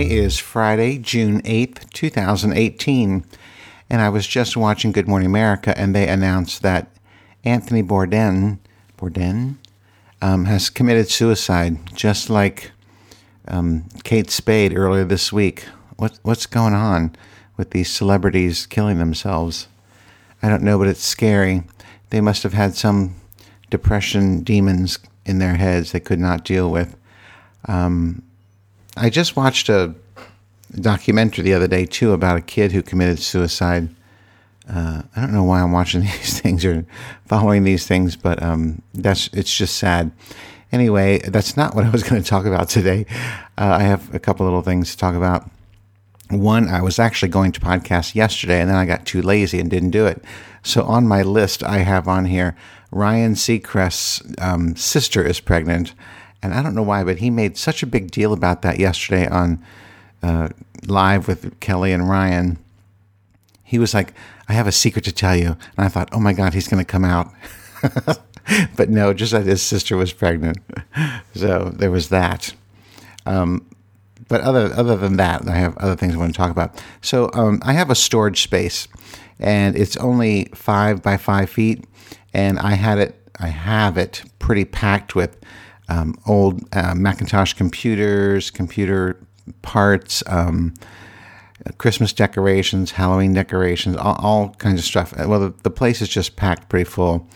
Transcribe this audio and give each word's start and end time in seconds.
Today 0.00 0.16
is 0.16 0.38
Friday, 0.38 0.96
June 0.96 1.42
8th, 1.42 1.90
2018, 1.90 3.22
and 3.90 4.00
I 4.00 4.08
was 4.08 4.26
just 4.26 4.56
watching 4.56 4.92
Good 4.92 5.06
Morning 5.06 5.26
America 5.26 5.78
and 5.78 5.94
they 5.94 6.08
announced 6.08 6.62
that 6.62 6.90
Anthony 7.44 7.82
Bourdain, 7.82 8.60
Bourdain 8.96 9.56
um, 10.22 10.46
has 10.46 10.70
committed 10.70 11.10
suicide, 11.10 11.94
just 11.94 12.30
like 12.30 12.72
um, 13.46 13.90
Kate 14.02 14.30
Spade 14.30 14.74
earlier 14.74 15.04
this 15.04 15.34
week. 15.34 15.66
What, 15.98 16.18
what's 16.22 16.46
going 16.46 16.72
on 16.72 17.14
with 17.58 17.72
these 17.72 17.92
celebrities 17.92 18.64
killing 18.64 18.98
themselves? 18.98 19.68
I 20.42 20.48
don't 20.48 20.62
know, 20.62 20.78
but 20.78 20.88
it's 20.88 21.04
scary. 21.04 21.64
They 22.08 22.22
must 22.22 22.42
have 22.42 22.54
had 22.54 22.74
some 22.74 23.16
depression 23.68 24.44
demons 24.44 24.98
in 25.26 25.40
their 25.40 25.56
heads 25.56 25.92
they 25.92 26.00
could 26.00 26.20
not 26.20 26.46
deal 26.46 26.70
with. 26.70 26.96
Um, 27.66 28.22
I 29.00 29.08
just 29.08 29.34
watched 29.34 29.70
a 29.70 29.94
documentary 30.78 31.42
the 31.42 31.54
other 31.54 31.66
day 31.66 31.86
too 31.86 32.12
about 32.12 32.36
a 32.36 32.42
kid 32.42 32.70
who 32.70 32.82
committed 32.82 33.18
suicide. 33.18 33.88
Uh, 34.68 35.02
I 35.16 35.20
don't 35.22 35.32
know 35.32 35.42
why 35.42 35.62
I'm 35.62 35.72
watching 35.72 36.00
these 36.02 36.38
things 36.38 36.66
or 36.66 36.84
following 37.24 37.64
these 37.64 37.86
things, 37.86 38.14
but 38.14 38.42
um, 38.42 38.82
that's 38.92 39.30
it's 39.32 39.56
just 39.56 39.76
sad. 39.76 40.12
Anyway, 40.70 41.18
that's 41.20 41.56
not 41.56 41.74
what 41.74 41.84
I 41.84 41.90
was 41.90 42.02
going 42.08 42.22
to 42.22 42.28
talk 42.28 42.44
about 42.44 42.68
today. 42.68 43.06
Uh, 43.56 43.76
I 43.78 43.82
have 43.84 44.14
a 44.14 44.18
couple 44.18 44.44
little 44.44 44.62
things 44.62 44.90
to 44.90 44.98
talk 44.98 45.14
about. 45.14 45.50
One, 46.28 46.68
I 46.68 46.82
was 46.82 46.98
actually 46.98 47.30
going 47.30 47.52
to 47.52 47.60
podcast 47.60 48.14
yesterday, 48.14 48.60
and 48.60 48.68
then 48.68 48.76
I 48.76 48.84
got 48.84 49.06
too 49.06 49.22
lazy 49.22 49.58
and 49.58 49.70
didn't 49.70 49.90
do 49.90 50.06
it. 50.06 50.22
So 50.62 50.84
on 50.84 51.08
my 51.08 51.22
list, 51.22 51.64
I 51.64 51.78
have 51.78 52.06
on 52.06 52.26
here 52.26 52.54
Ryan 52.92 53.34
Seacrest's 53.34 54.22
um, 54.38 54.76
sister 54.76 55.24
is 55.24 55.40
pregnant, 55.40 55.94
and 56.42 56.54
I 56.54 56.62
don't 56.62 56.74
know 56.74 56.82
why, 56.82 57.04
but 57.04 57.18
he 57.18 57.30
made 57.30 57.56
such 57.56 57.82
a 57.82 57.86
big 57.86 58.10
deal 58.10 58.32
about 58.32 58.62
that 58.62 58.78
yesterday 58.78 59.26
on 59.28 59.62
uh, 60.22 60.48
live 60.86 61.28
with 61.28 61.58
Kelly 61.60 61.92
and 61.92 62.08
Ryan. 62.08 62.58
He 63.62 63.78
was 63.78 63.94
like, 63.94 64.14
"I 64.48 64.54
have 64.54 64.66
a 64.66 64.72
secret 64.72 65.04
to 65.04 65.12
tell 65.12 65.36
you," 65.36 65.56
and 65.76 65.86
I 65.86 65.88
thought, 65.88 66.08
"Oh 66.12 66.20
my 66.20 66.32
God, 66.32 66.54
he's 66.54 66.68
going 66.68 66.84
to 66.84 66.90
come 66.90 67.04
out." 67.04 67.32
but 68.76 68.88
no, 68.88 69.12
just 69.12 69.32
that 69.32 69.46
his 69.46 69.62
sister 69.62 69.96
was 69.96 70.12
pregnant. 70.12 70.58
So 71.34 71.70
there 71.74 71.90
was 71.90 72.08
that. 72.08 72.54
Um, 73.26 73.66
but 74.28 74.40
other 74.42 74.72
other 74.74 74.96
than 74.96 75.16
that, 75.16 75.46
I 75.48 75.56
have 75.56 75.76
other 75.78 75.96
things 75.96 76.14
I 76.14 76.18
want 76.18 76.32
to 76.32 76.38
talk 76.38 76.50
about. 76.50 76.82
So 77.02 77.30
um, 77.34 77.60
I 77.62 77.72
have 77.74 77.90
a 77.90 77.94
storage 77.94 78.42
space, 78.42 78.88
and 79.38 79.76
it's 79.76 79.96
only 79.96 80.50
five 80.54 81.02
by 81.02 81.16
five 81.16 81.50
feet, 81.50 81.84
and 82.32 82.58
I 82.58 82.74
had 82.74 82.98
it. 82.98 83.16
I 83.38 83.48
have 83.48 83.96
it 83.96 84.22
pretty 84.38 84.64
packed 84.64 85.14
with 85.14 85.36
um, 85.90 86.14
old 86.26 86.62
uh, 86.72 86.94
Macintosh 86.94 87.52
computers, 87.52 88.50
computer 88.50 89.20
parts, 89.62 90.22
um, 90.26 90.72
Christmas 91.76 92.12
decorations, 92.12 92.92
Halloween 92.92 93.34
decorations, 93.34 93.96
all, 93.96 94.16
all, 94.18 94.48
kinds 94.54 94.80
of 94.80 94.86
stuff. 94.86 95.14
Well, 95.16 95.40
the, 95.40 95.54
the, 95.62 95.70
place 95.70 96.00
is 96.00 96.08
just 96.08 96.36
packed 96.36 96.68
pretty 96.68 96.88
full. 96.88 97.28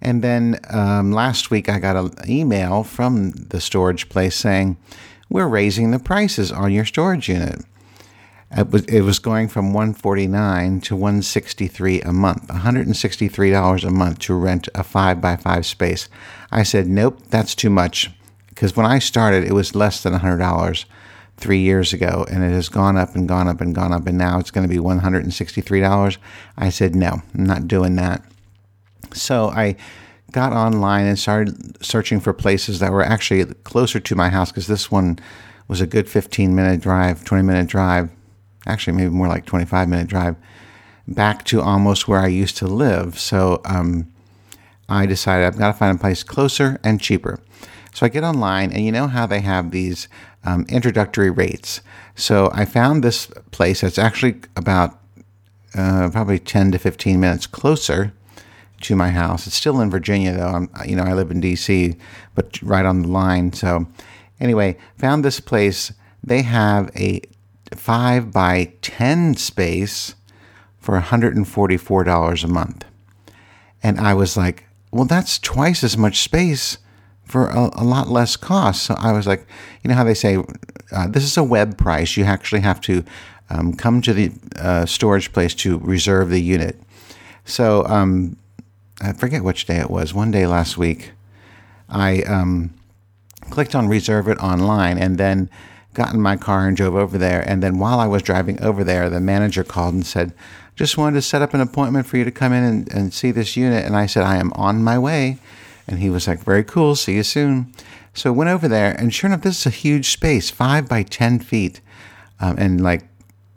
And 0.00 0.22
then 0.22 0.58
um, 0.70 1.12
last 1.12 1.50
week, 1.50 1.68
I 1.68 1.78
got 1.78 1.96
an 1.96 2.10
email 2.28 2.82
from 2.82 3.30
the 3.30 3.60
storage 3.60 4.08
place 4.08 4.34
saying, 4.34 4.78
We're 5.28 5.46
raising 5.46 5.92
the 5.92 6.00
prices 6.00 6.50
on 6.50 6.72
your 6.72 6.84
storage 6.84 7.28
unit. 7.28 7.60
It 8.54 8.70
was, 8.70 8.84
it 8.84 9.00
was 9.02 9.18
going 9.18 9.48
from 9.48 9.72
149 9.72 10.80
to 10.82 10.96
163 10.96 12.02
a 12.02 12.12
month, 12.12 12.48
$163 12.48 13.84
a 13.84 13.90
month 13.90 14.18
to 14.20 14.34
rent 14.34 14.68
a 14.74 14.82
5 14.82 15.20
by 15.20 15.36
5 15.36 15.64
space. 15.64 16.08
I 16.52 16.62
said, 16.62 16.86
nope, 16.86 17.18
that's 17.30 17.54
too 17.54 17.70
much. 17.70 18.10
Because 18.48 18.76
when 18.76 18.86
I 18.86 18.98
started, 18.98 19.44
it 19.44 19.54
was 19.54 19.74
less 19.74 20.02
than 20.02 20.12
$100 20.12 20.84
three 21.38 21.60
years 21.60 21.92
ago, 21.92 22.24
and 22.30 22.44
it 22.44 22.50
has 22.50 22.68
gone 22.68 22.96
up 22.96 23.16
and 23.16 23.26
gone 23.26 23.48
up 23.48 23.60
and 23.60 23.74
gone 23.74 23.92
up, 23.92 24.06
and 24.06 24.18
now 24.18 24.38
it's 24.38 24.50
going 24.50 24.68
to 24.68 24.72
be 24.72 24.80
$163. 24.80 26.18
I 26.56 26.68
said, 26.68 26.94
no, 26.94 27.22
I'm 27.34 27.44
not 27.44 27.66
doing 27.66 27.96
that. 27.96 28.22
So 29.14 29.48
I 29.48 29.76
got 30.30 30.52
online 30.52 31.06
and 31.06 31.18
started 31.18 31.84
searching 31.84 32.20
for 32.20 32.32
places 32.32 32.78
that 32.78 32.92
were 32.92 33.02
actually 33.02 33.44
closer 33.64 33.98
to 34.00 34.14
my 34.14 34.28
house 34.28 34.50
because 34.50 34.66
this 34.66 34.90
one 34.90 35.18
was 35.68 35.80
a 35.80 35.86
good 35.86 36.08
15 36.08 36.54
minute 36.54 36.80
drive, 36.80 37.24
20 37.24 37.42
minute 37.42 37.68
drive, 37.68 38.10
actually, 38.66 38.96
maybe 38.96 39.10
more 39.10 39.28
like 39.28 39.46
25 39.46 39.88
minute 39.88 40.06
drive 40.06 40.36
back 41.08 41.44
to 41.44 41.60
almost 41.60 42.08
where 42.08 42.20
I 42.20 42.28
used 42.28 42.56
to 42.58 42.66
live. 42.66 43.18
So 43.18 43.60
um, 43.64 44.11
I 44.92 45.06
decided 45.06 45.46
I've 45.46 45.58
got 45.58 45.72
to 45.72 45.78
find 45.78 45.96
a 45.96 46.00
place 46.00 46.22
closer 46.22 46.78
and 46.84 47.00
cheaper. 47.00 47.40
So 47.94 48.04
I 48.04 48.10
get 48.10 48.24
online, 48.24 48.72
and 48.72 48.84
you 48.84 48.92
know 48.92 49.06
how 49.06 49.26
they 49.26 49.40
have 49.40 49.70
these 49.70 50.06
um, 50.44 50.66
introductory 50.68 51.30
rates. 51.30 51.80
So 52.14 52.50
I 52.52 52.64
found 52.66 53.02
this 53.02 53.26
place 53.50 53.80
that's 53.80 53.98
actually 53.98 54.36
about 54.54 54.98
uh, 55.74 56.10
probably 56.10 56.38
10 56.38 56.72
to 56.72 56.78
15 56.78 57.18
minutes 57.18 57.46
closer 57.46 58.12
to 58.82 58.96
my 58.96 59.10
house. 59.10 59.46
It's 59.46 59.56
still 59.56 59.80
in 59.80 59.90
Virginia, 59.90 60.32
though. 60.32 60.48
I'm, 60.48 60.70
you 60.86 60.96
know, 60.96 61.04
I 61.04 61.14
live 61.14 61.30
in 61.30 61.40
D.C., 61.40 61.96
but 62.34 62.60
right 62.62 62.84
on 62.84 63.02
the 63.02 63.08
line. 63.08 63.52
So 63.52 63.86
anyway, 64.40 64.76
found 64.98 65.24
this 65.24 65.40
place. 65.40 65.92
They 66.22 66.42
have 66.42 66.90
a 66.96 67.22
five 67.74 68.30
by 68.30 68.74
10 68.82 69.36
space 69.36 70.14
for 70.78 71.00
$144 71.00 72.44
a 72.44 72.48
month. 72.48 72.84
And 73.82 73.98
I 73.98 74.14
was 74.14 74.36
like, 74.36 74.66
well, 74.92 75.06
that's 75.06 75.38
twice 75.38 75.82
as 75.82 75.96
much 75.96 76.20
space 76.20 76.78
for 77.24 77.48
a, 77.48 77.70
a 77.74 77.84
lot 77.84 78.08
less 78.08 78.36
cost. 78.36 78.82
So 78.82 78.94
I 78.98 79.12
was 79.12 79.26
like, 79.26 79.46
you 79.82 79.88
know 79.88 79.94
how 79.94 80.04
they 80.04 80.14
say 80.14 80.36
uh, 80.92 81.08
this 81.08 81.24
is 81.24 81.36
a 81.36 81.42
web 81.42 81.78
price. 81.78 82.16
You 82.16 82.24
actually 82.24 82.60
have 82.60 82.80
to 82.82 83.02
um, 83.50 83.74
come 83.74 84.02
to 84.02 84.12
the 84.12 84.32
uh, 84.56 84.86
storage 84.86 85.32
place 85.32 85.54
to 85.56 85.78
reserve 85.78 86.28
the 86.30 86.40
unit. 86.40 86.76
So 87.44 87.84
um, 87.86 88.36
I 89.00 89.12
forget 89.12 89.42
which 89.42 89.66
day 89.66 89.78
it 89.78 89.90
was. 89.90 90.14
One 90.14 90.30
day 90.30 90.46
last 90.46 90.76
week, 90.76 91.12
I 91.88 92.22
um, 92.22 92.74
clicked 93.50 93.74
on 93.74 93.88
reserve 93.88 94.28
it 94.28 94.38
online 94.38 94.98
and 94.98 95.18
then 95.18 95.50
got 95.94 96.14
in 96.14 96.20
my 96.20 96.36
car 96.36 96.66
and 96.66 96.76
drove 96.76 96.94
over 96.94 97.18
there. 97.18 97.40
And 97.48 97.62
then 97.62 97.78
while 97.78 97.98
I 97.98 98.06
was 98.06 98.22
driving 98.22 98.62
over 98.62 98.84
there, 98.84 99.10
the 99.10 99.20
manager 99.20 99.64
called 99.64 99.94
and 99.94 100.06
said, 100.06 100.32
just 100.82 100.98
wanted 100.98 101.14
to 101.14 101.22
set 101.22 101.42
up 101.42 101.54
an 101.54 101.60
appointment 101.60 102.08
for 102.08 102.16
you 102.16 102.24
to 102.24 102.32
come 102.32 102.52
in 102.52 102.64
and, 102.64 102.92
and 102.92 103.14
see 103.14 103.30
this 103.30 103.56
unit. 103.56 103.84
And 103.84 103.94
I 103.94 104.06
said, 104.06 104.24
I 104.24 104.38
am 104.38 104.52
on 104.54 104.82
my 104.82 104.98
way. 104.98 105.38
And 105.86 106.00
he 106.00 106.10
was 106.10 106.26
like, 106.26 106.40
very 106.40 106.64
cool. 106.64 106.96
See 106.96 107.14
you 107.14 107.22
soon. 107.22 107.72
So 108.14 108.32
went 108.32 108.50
over 108.50 108.66
there, 108.66 108.90
and 108.90 109.14
sure 109.14 109.28
enough, 109.28 109.42
this 109.42 109.60
is 109.60 109.66
a 109.66 109.70
huge 109.70 110.10
space, 110.10 110.50
five 110.50 110.88
by 110.88 111.04
10 111.04 111.38
feet, 111.38 111.80
um, 112.40 112.56
and 112.58 112.80
like 112.80 113.04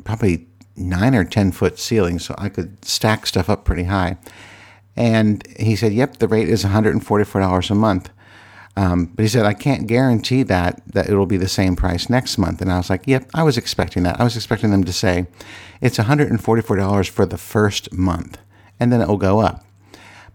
probably 0.03 0.45
nine 0.77 1.15
or 1.15 1.23
10 1.23 1.51
foot 1.51 1.79
ceiling. 1.79 2.19
So 2.19 2.35
I 2.37 2.47
could 2.47 2.85
stack 2.85 3.25
stuff 3.25 3.49
up 3.49 3.65
pretty 3.65 3.85
high. 3.85 4.17
And 4.95 5.45
he 5.57 5.75
said, 5.75 5.93
yep, 5.93 6.17
the 6.17 6.27
rate 6.27 6.47
is 6.47 6.63
$144 6.63 7.71
a 7.71 7.75
month. 7.75 8.11
Um, 8.77 9.05
but 9.05 9.23
he 9.23 9.29
said, 9.29 9.45
I 9.45 9.53
can't 9.53 9.87
guarantee 9.87 10.43
that 10.43 10.81
that 10.87 11.09
it'll 11.09 11.25
be 11.25 11.37
the 11.37 11.47
same 11.47 11.75
price 11.75 12.09
next 12.09 12.37
month. 12.37 12.61
And 12.61 12.71
I 12.71 12.77
was 12.77 12.89
like, 12.89 13.07
yep, 13.07 13.29
I 13.33 13.43
was 13.43 13.57
expecting 13.57 14.03
that. 14.03 14.19
I 14.19 14.23
was 14.23 14.35
expecting 14.35 14.71
them 14.71 14.83
to 14.83 14.93
say 14.93 15.27
it's 15.81 15.97
$144 15.97 17.09
for 17.09 17.25
the 17.25 17.37
first 17.37 17.93
month, 17.93 18.37
and 18.79 18.91
then 18.91 19.01
it 19.01 19.07
will 19.07 19.17
go 19.17 19.39
up. 19.39 19.65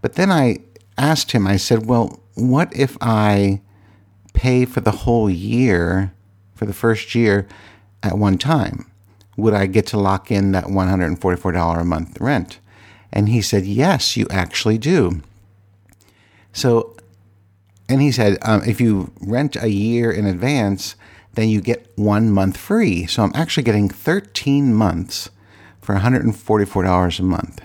But 0.01 0.13
then 0.15 0.31
I 0.31 0.57
asked 0.97 1.31
him, 1.31 1.45
I 1.45 1.57
said, 1.57 1.85
well, 1.85 2.19
what 2.35 2.75
if 2.75 2.97
I 2.99 3.61
pay 4.33 4.65
for 4.65 4.81
the 4.81 4.91
whole 4.91 5.29
year, 5.29 6.13
for 6.55 6.65
the 6.65 6.73
first 6.73 7.13
year 7.13 7.47
at 8.01 8.17
one 8.17 8.37
time? 8.37 8.89
Would 9.37 9.53
I 9.53 9.67
get 9.67 9.87
to 9.87 9.99
lock 9.99 10.31
in 10.31 10.51
that 10.51 10.65
$144 10.65 11.79
a 11.79 11.83
month 11.83 12.19
rent? 12.19 12.59
And 13.13 13.29
he 13.29 13.41
said, 13.41 13.65
yes, 13.65 14.17
you 14.17 14.25
actually 14.29 14.77
do. 14.77 15.21
So 16.53 16.95
and 17.91 18.01
he 18.01 18.09
said, 18.09 18.37
um, 18.43 18.63
if 18.63 18.79
you 18.79 19.11
rent 19.19 19.57
a 19.61 19.69
year 19.69 20.09
in 20.09 20.25
advance, 20.25 20.95
then 21.33 21.49
you 21.49 21.59
get 21.59 21.91
one 21.97 22.31
month 22.31 22.55
free. 22.55 23.05
So 23.05 23.21
I'm 23.21 23.33
actually 23.35 23.63
getting 23.63 23.89
13 23.89 24.73
months 24.73 25.29
for 25.81 25.95
$144 25.95 27.19
a 27.19 27.23
month. 27.23 27.61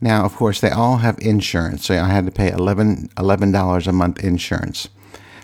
Now, 0.00 0.24
of 0.24 0.34
course, 0.34 0.62
they 0.62 0.70
all 0.70 0.96
have 0.98 1.18
insurance. 1.18 1.84
So 1.84 1.94
I 1.94 2.08
had 2.08 2.24
to 2.24 2.32
pay 2.32 2.52
$11, 2.52 3.12
$11 3.12 3.86
a 3.86 3.92
month 3.92 4.24
insurance. 4.24 4.88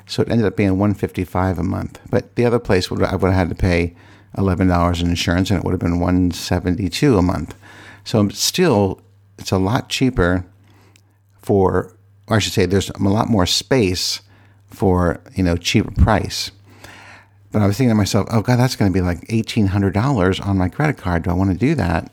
So 0.06 0.22
it 0.22 0.30
ended 0.30 0.46
up 0.46 0.56
being 0.56 0.78
155 0.78 1.58
a 1.58 1.62
month. 1.62 2.00
But 2.08 2.36
the 2.36 2.46
other 2.46 2.58
place 2.58 2.90
would 2.90 3.02
I 3.02 3.16
would 3.16 3.28
have 3.28 3.48
had 3.48 3.48
to 3.50 3.54
pay 3.54 3.94
$11 4.38 5.02
in 5.02 5.08
insurance 5.10 5.50
and 5.50 5.58
it 5.58 5.64
would 5.64 5.72
have 5.72 5.80
been 5.80 6.00
172 6.00 7.18
a 7.18 7.22
month. 7.22 7.54
So 8.04 8.30
still 8.30 9.02
it's 9.38 9.52
a 9.52 9.58
lot 9.58 9.90
cheaper 9.90 10.46
for 11.42 11.94
or 12.30 12.36
I 12.36 12.38
should 12.38 12.54
say, 12.54 12.64
there's 12.64 12.90
a 12.90 12.98
lot 13.02 13.28
more 13.28 13.44
space 13.44 14.20
for 14.68 15.20
you 15.34 15.42
know 15.42 15.56
cheaper 15.56 15.90
price. 15.90 16.52
But 17.52 17.62
I 17.62 17.66
was 17.66 17.76
thinking 17.76 17.90
to 17.90 17.96
myself, 17.96 18.28
oh 18.30 18.42
god, 18.42 18.60
that's 18.60 18.76
going 18.76 18.90
to 18.90 18.96
be 18.96 19.02
like 19.02 19.26
eighteen 19.28 19.66
hundred 19.66 19.92
dollars 19.92 20.40
on 20.40 20.56
my 20.56 20.68
credit 20.68 20.96
card. 20.96 21.24
Do 21.24 21.30
I 21.30 21.34
want 21.34 21.50
to 21.50 21.58
do 21.58 21.74
that? 21.74 22.10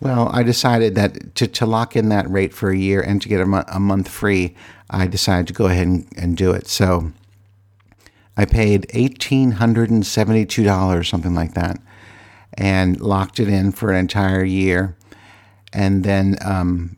Well, 0.00 0.28
I 0.32 0.42
decided 0.42 0.94
that 0.94 1.34
to, 1.36 1.46
to 1.46 1.66
lock 1.66 1.96
in 1.96 2.10
that 2.10 2.30
rate 2.30 2.52
for 2.54 2.70
a 2.70 2.76
year 2.76 3.00
and 3.00 3.20
to 3.22 3.28
get 3.30 3.40
a, 3.40 3.46
mo- 3.46 3.64
a 3.66 3.80
month 3.80 4.08
free, 4.08 4.54
I 4.90 5.06
decided 5.06 5.46
to 5.46 5.54
go 5.54 5.66
ahead 5.66 5.86
and, 5.86 6.06
and 6.18 6.36
do 6.36 6.52
it. 6.52 6.68
So 6.68 7.12
I 8.36 8.44
paid 8.44 8.86
eighteen 8.90 9.52
hundred 9.52 9.90
and 9.90 10.06
seventy-two 10.06 10.64
dollars, 10.64 11.08
something 11.08 11.34
like 11.34 11.54
that, 11.54 11.80
and 12.54 13.00
locked 13.00 13.40
it 13.40 13.48
in 13.48 13.72
for 13.72 13.90
an 13.90 13.96
entire 13.96 14.44
year. 14.44 14.94
And 15.72 16.04
then 16.04 16.36
um, 16.44 16.96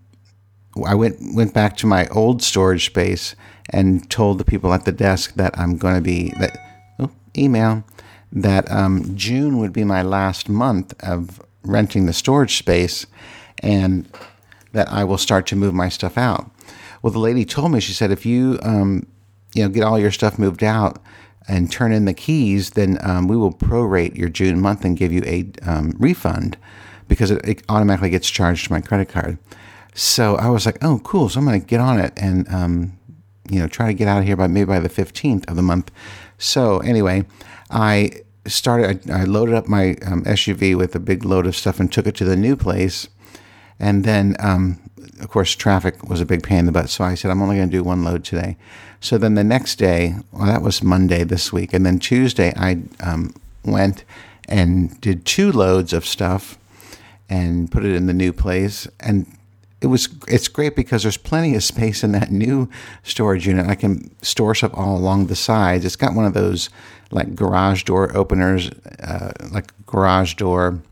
I 0.85 0.95
went 0.95 1.17
went 1.35 1.55
back 1.55 1.77
to 1.79 1.87
my 1.87 2.07
old 2.09 2.43
storage 2.43 2.87
space 2.87 3.35
and 3.71 4.09
told 4.11 4.39
the 4.39 4.45
people 4.45 4.73
at 4.73 4.85
the 4.85 4.93
desk 4.93 5.35
that 5.35 5.59
I'm 5.59 5.77
going 5.77 5.95
to 5.95 6.01
be 6.01 6.31
that 6.39 6.59
oh, 6.99 7.11
email 7.37 7.85
that 8.33 8.71
um, 8.71 9.17
June 9.17 9.59
would 9.59 9.73
be 9.73 9.85
my 9.85 10.03
last 10.03 10.49
month 10.49 10.95
of 11.03 11.41
renting 11.63 12.07
the 12.07 12.13
storage 12.13 12.57
space, 12.57 13.07
and 13.63 14.09
that 14.73 14.89
I 14.91 15.05
will 15.05 15.19
start 15.19 15.47
to 15.49 15.57
move 15.57 15.75
my 15.75 15.89
stuff 15.89 16.19
out. 16.19 16.51
Well, 17.03 17.13
the 17.13 17.19
lady 17.19 17.45
told 17.45 17.73
me 17.73 17.81
she 17.81 17.93
said 17.93 18.11
if 18.11 18.27
you 18.27 18.59
um, 18.63 19.07
you 19.55 19.63
know 19.63 19.69
get 19.69 19.83
all 19.83 19.99
your 19.99 20.11
stuff 20.11 20.39
moved 20.39 20.63
out 20.63 21.01
and 21.47 21.73
turn 21.73 21.93
in 21.93 22.05
the 22.05 22.15
keys, 22.15 22.71
then 22.71 22.99
um, 23.03 23.27
we 23.27 23.37
will 23.37 23.53
prorate 23.53 24.17
your 24.17 24.29
June 24.29 24.61
month 24.61 24.85
and 24.85 24.97
give 24.97 25.13
you 25.13 25.23
a 25.25 25.51
um, 25.63 25.95
refund 25.99 26.59
because 27.09 27.31
it, 27.31 27.41
it, 27.49 27.63
automatically 27.71 28.11
gets 28.11 28.29
charged 28.29 28.67
to 28.67 28.73
my 28.73 28.83
credit 28.83 29.09
card. 29.09 29.39
So 29.99 30.37
I 30.37 30.49
was 30.49 30.65
like, 30.65 30.79
oh, 30.81 31.01
cool. 31.03 31.29
So 31.29 31.41
I'm 31.41 31.45
going 31.45 31.61
to 31.61 31.67
get 31.67 31.81
on 31.81 31.99
it 31.99 32.13
and 32.17 32.49
um, 32.55 32.97
you 33.51 33.59
know 33.59 33.67
try 33.67 33.89
to 33.89 33.95
get 33.95 34.07
out 34.07 34.19
of 34.19 34.25
here 34.25 34.37
by 34.37 34.47
maybe 34.47 34.67
by 34.67 34.79
the 34.79 34.89
15th 34.89 35.49
of 35.51 35.57
the 35.57 35.63
month. 35.63 35.91
So 36.39 36.79
anyway, 36.79 37.25
I 37.69 38.23
started. 38.47 39.11
I, 39.11 39.23
I 39.23 39.25
loaded 39.25 39.57
up 39.57 39.67
my 39.67 39.97
um, 40.07 40.23
SUV 40.25 40.77
with 40.77 40.95
a 40.95 41.01
big 41.01 41.25
load 41.25 41.47
of 41.47 41.57
stuff 41.57 41.81
and 41.81 41.93
took 41.93 42.07
it 42.07 42.15
to 42.17 42.25
the 42.25 42.37
new 42.37 42.55
place, 42.55 43.09
and 43.81 44.05
then 44.05 44.37
um, 44.39 44.79
of 45.21 45.29
course, 45.31 45.57
traffic 45.57 46.09
was 46.09 46.21
a 46.21 46.27
big 46.27 46.45
pain 46.45 46.59
in 46.59 46.67
the 46.67 46.73
butt. 46.73 46.91
So 46.91 47.03
I 47.03 47.15
said, 47.15 47.33
I'm 47.33 47.43
only 47.43 47.57
going 47.57 47.69
to 47.69 47.77
do 47.77 47.83
one 47.83 48.05
load 48.05 48.23
today. 48.23 48.57
So 49.01 49.19
then 49.19 49.35
the 49.35 49.43
next 49.43 49.77
day, 49.77 50.15
well, 50.31 50.47
that 50.47 50.63
was 50.63 50.81
Monday 50.81 51.25
this 51.25 51.53
week. 51.53 51.73
And 51.73 51.85
then 51.85 51.99
Tuesday, 51.99 52.53
I 52.57 52.83
um, 53.01 53.35
went 53.65 54.05
and 54.49 55.01
did 55.01 55.25
two 55.25 55.51
loads 55.51 55.93
of 55.93 56.07
stuff 56.07 56.57
and 57.29 57.71
put 57.71 57.85
it 57.85 57.95
in 57.95 58.07
the 58.07 58.15
new 58.15 58.33
place. 58.33 58.87
And 59.01 59.27
it 59.81 59.87
was 59.87 60.09
it's 60.27 60.49
great 60.49 60.75
because 60.75 61.03
there's 61.03 61.17
plenty 61.17 61.55
of 61.55 61.63
space 61.63 62.03
in 62.03 62.13
that 62.13 62.33
new 62.33 62.69
storage 63.03 63.47
unit. 63.47 63.67
I 63.67 63.75
can 63.75 64.11
store 64.23 64.55
stuff 64.55 64.73
all 64.75 64.97
along 64.97 65.27
the 65.27 65.37
sides. 65.37 65.85
It's 65.85 65.97
got 65.97 66.15
one 66.15 66.25
of 66.25 66.35
those 66.35 66.69
like 67.11 67.35
garage 67.35 67.85
door 67.85 68.15
openers, 68.17 68.71
uh, 69.03 69.33
like 69.53 69.73
garage 69.87 70.35
door 70.35 70.83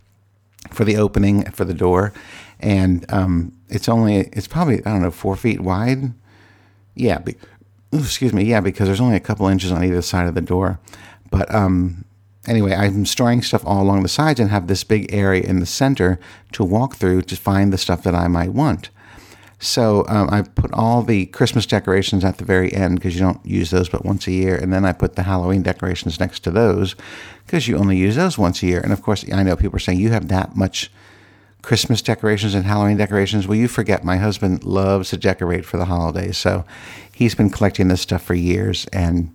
for 0.71 0.85
the 0.85 0.97
opening 0.97 1.45
for 1.51 1.65
the 1.65 1.75
door, 1.75 2.13
and 2.61 3.05
um, 3.13 3.53
it's 3.69 3.89
only 3.89 4.29
it's 4.33 4.49
probably 4.49 4.79
I 4.79 4.93
don't 4.93 5.03
know 5.03 5.11
four 5.11 5.37
feet 5.37 5.61
wide. 5.61 6.13
Yeah, 6.95 7.19
be, 7.19 7.35
excuse 7.93 8.33
me. 8.33 8.45
Yeah, 8.45 8.61
because 8.61 8.87
there's 8.87 9.01
only 9.01 9.17
a 9.17 9.21
couple 9.21 9.49
inches 9.49 9.73
on 9.73 9.85
either 9.85 10.01
side 10.01 10.27
of 10.27 10.35
the 10.35 10.41
door. 10.41 10.79
But 11.31 11.53
um, 11.53 12.05
anyway, 12.47 12.75
I'm 12.75 13.07
storing 13.07 13.43
stuff 13.43 13.65
all 13.67 13.83
along 13.83 14.03
the 14.03 14.09
sides 14.09 14.41
and 14.41 14.51
have 14.51 14.67
this 14.67 14.85
big 14.85 15.13
area 15.13 15.43
in 15.43 15.61
the 15.61 15.67
center 15.67 16.19
to 16.53 16.65
walk 16.65 16.97
through 16.97 17.23
to 17.23 17.37
find 17.37 17.73
the 17.73 17.79
stuff 17.79 18.03
that 18.05 18.15
I 18.15 18.29
might 18.29 18.53
want. 18.53 18.91
So 19.59 20.05
um, 20.09 20.29
I 20.31 20.43
put 20.43 20.73
all 20.75 21.03
the 21.03 21.27
Christmas 21.27 21.65
decorations 21.65 22.25
at 22.25 22.37
the 22.37 22.45
very 22.45 22.73
end 22.75 22.97
because 22.97 23.15
you 23.15 23.23
don't 23.23 23.45
use 23.45 23.71
those 23.71 23.89
but 23.89 24.05
once 24.05 24.27
a 24.27 24.33
year, 24.33 24.55
and 24.55 24.73
then 24.73 24.85
I 24.85 24.93
put 24.93 25.17
the 25.17 25.23
Halloween 25.23 25.63
decorations 25.63 26.21
next 26.21 26.41
to 26.41 26.51
those 26.51 26.95
because 27.47 27.67
you 27.67 27.79
only 27.79 27.97
use 27.97 28.17
those 28.17 28.37
once 28.37 28.63
a 28.63 28.67
year. 28.67 28.81
And 28.81 28.93
of 28.93 29.03
course, 29.03 29.25
I 29.33 29.43
know 29.43 29.57
people 29.57 29.77
are 29.77 29.81
saying 29.81 29.99
you 29.99 30.11
have 30.11 30.29
that 30.29 30.57
much 30.57 30.91
Christmas 31.63 32.03
decorations 32.03 32.55
and 32.55 32.67
Halloween 32.67 32.99
decorations. 32.99 33.49
Well, 33.49 33.57
you 33.57 33.67
forget 33.67 34.05
my 34.05 34.19
husband 34.19 34.63
loves 34.63 35.11
to 35.11 35.17
decorate 35.17 35.65
for 35.65 35.79
the 35.79 35.87
holidays, 35.87 36.37
so 36.37 36.67
he's 37.13 37.35
been 37.35 37.51
collecting 37.51 37.89
this 37.89 38.03
stuff 38.03 38.23
for 38.23 38.35
years, 38.35 38.87
and 38.93 39.35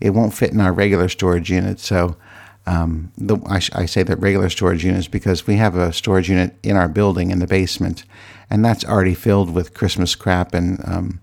it 0.00 0.10
won't 0.10 0.34
fit 0.34 0.52
in 0.52 0.60
our 0.60 0.72
regular 0.72 1.10
storage 1.10 1.50
unit. 1.50 1.78
So 1.78 2.16
um, 2.68 3.12
the, 3.16 3.36
I, 3.46 3.82
I, 3.82 3.86
say 3.86 4.02
that 4.02 4.18
regular 4.18 4.50
storage 4.50 4.84
units 4.84 5.08
because 5.08 5.46
we 5.46 5.56
have 5.56 5.76
a 5.76 5.92
storage 5.92 6.28
unit 6.28 6.54
in 6.62 6.76
our 6.76 6.88
building 6.88 7.30
in 7.30 7.38
the 7.38 7.46
basement, 7.46 8.04
and 8.50 8.64
that's 8.64 8.84
already 8.84 9.14
filled 9.14 9.54
with 9.54 9.74
Christmas 9.74 10.14
crap 10.14 10.54
and 10.54 10.80
um, 10.84 11.20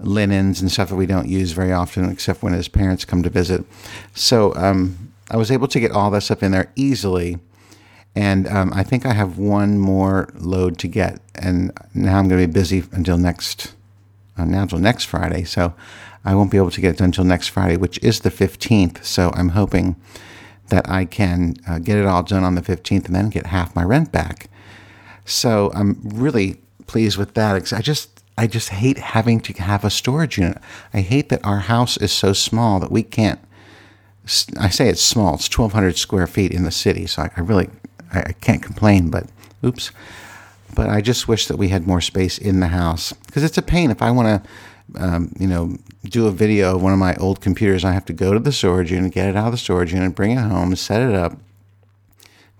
linens 0.00 0.60
and 0.60 0.70
stuff 0.70 0.88
that 0.88 0.96
we 0.96 1.06
don't 1.06 1.28
use 1.28 1.52
very 1.52 1.72
often, 1.72 2.10
except 2.10 2.42
when 2.42 2.52
his 2.52 2.68
parents 2.68 3.04
come 3.04 3.22
to 3.22 3.30
visit. 3.30 3.64
So 4.14 4.54
um, 4.56 5.12
I 5.30 5.36
was 5.36 5.50
able 5.50 5.68
to 5.68 5.80
get 5.80 5.92
all 5.92 6.10
that 6.10 6.22
stuff 6.22 6.42
in 6.42 6.52
there 6.52 6.72
easily 6.74 7.38
and 8.16 8.48
um, 8.48 8.72
I 8.74 8.82
think 8.82 9.04
I 9.04 9.12
have 9.12 9.36
one 9.36 9.78
more 9.78 10.30
load 10.34 10.78
to 10.78 10.88
get, 10.88 11.20
and 11.34 11.70
now 11.92 12.18
I'm 12.18 12.28
going 12.28 12.40
to 12.40 12.46
be 12.46 12.52
busy 12.52 12.82
until 12.92 13.18
next 13.18 13.74
uh, 14.38 14.46
now 14.46 14.62
until 14.62 14.78
next 14.78 15.04
Friday. 15.04 15.44
So 15.44 15.74
I 16.24 16.34
won't 16.34 16.50
be 16.50 16.56
able 16.56 16.70
to 16.70 16.80
get 16.80 16.94
it 16.94 16.98
done 16.98 17.06
until 17.06 17.24
next 17.24 17.48
Friday, 17.48 17.76
which 17.76 17.98
is 18.02 18.20
the 18.20 18.30
15th. 18.30 19.04
So 19.04 19.30
I'm 19.34 19.50
hoping 19.50 19.96
that 20.68 20.88
I 20.88 21.04
can 21.04 21.56
uh, 21.68 21.78
get 21.78 21.96
it 21.98 22.06
all 22.06 22.22
done 22.22 22.44
on 22.44 22.54
the 22.54 22.62
15th 22.62 23.06
and 23.06 23.14
then 23.14 23.30
get 23.30 23.46
half 23.46 23.74
my 23.74 23.84
rent 23.84 24.12
back. 24.12 24.48
So 25.24 25.70
I'm 25.74 26.00
really 26.02 26.60
pleased 26.86 27.16
with 27.18 27.34
that. 27.34 27.72
I 27.72 27.80
just 27.80 28.22
I 28.38 28.46
just 28.46 28.68
hate 28.68 28.98
having 28.98 29.40
to 29.40 29.52
have 29.54 29.84
a 29.84 29.90
storage 29.90 30.38
unit. 30.38 30.58
I 30.92 31.00
hate 31.00 31.30
that 31.30 31.44
our 31.44 31.60
house 31.60 31.96
is 31.96 32.12
so 32.12 32.32
small 32.32 32.78
that 32.80 32.92
we 32.92 33.02
can't. 33.02 33.40
I 34.58 34.68
say 34.68 34.88
it's 34.88 35.02
small. 35.02 35.34
It's 35.34 35.48
1,200 35.48 35.96
square 35.96 36.26
feet 36.26 36.52
in 36.52 36.64
the 36.64 36.70
city, 36.70 37.06
so 37.06 37.22
I, 37.22 37.30
I 37.36 37.40
really 37.40 37.70
I, 38.12 38.20
I 38.20 38.32
can't 38.32 38.62
complain, 38.62 39.10
but 39.10 39.26
oops. 39.64 39.90
But 40.74 40.90
I 40.90 41.00
just 41.00 41.28
wish 41.28 41.46
that 41.46 41.56
we 41.56 41.68
had 41.68 41.86
more 41.86 42.00
space 42.00 42.36
in 42.36 42.60
the 42.60 42.68
house 42.68 43.12
because 43.12 43.42
it's 43.42 43.56
a 43.56 43.62
pain. 43.62 43.90
If 43.90 44.02
I 44.02 44.10
want 44.10 44.44
to, 44.44 44.48
um, 44.94 45.32
you 45.38 45.46
know, 45.46 45.76
do 46.04 46.26
a 46.26 46.32
video 46.32 46.76
of 46.76 46.82
one 46.82 46.92
of 46.92 46.98
my 46.98 47.14
old 47.16 47.40
computers, 47.40 47.84
I 47.84 47.92
have 47.92 48.04
to 48.06 48.12
go 48.12 48.32
to 48.32 48.38
the 48.38 48.52
storage 48.52 48.92
unit, 48.92 49.12
get 49.12 49.28
it 49.28 49.36
out 49.36 49.46
of 49.46 49.52
the 49.52 49.58
storage 49.58 49.92
unit, 49.92 50.14
bring 50.14 50.32
it 50.32 50.40
home, 50.40 50.74
set 50.76 51.02
it 51.02 51.14
up, 51.14 51.38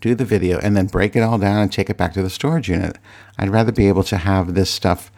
do 0.01 0.15
the 0.15 0.25
video, 0.25 0.59
and 0.59 0.77
then 0.77 0.87
break 0.87 1.17
it 1.17 1.21
all 1.21 1.39
down 1.39 1.61
and 1.63 1.73
take 1.73 1.89
it 1.89 1.97
back 1.97 2.13
to 2.15 2.23
the 2.23 2.31
storage 2.31 2.69
unit. 2.69 2.99
I'd 3.39 3.51
rather 3.51 3.73
be 3.73 3.89
able 3.89 4.03
to 4.05 4.17
have 4.17 4.55
this 4.55 4.71
stuff 4.71 5.11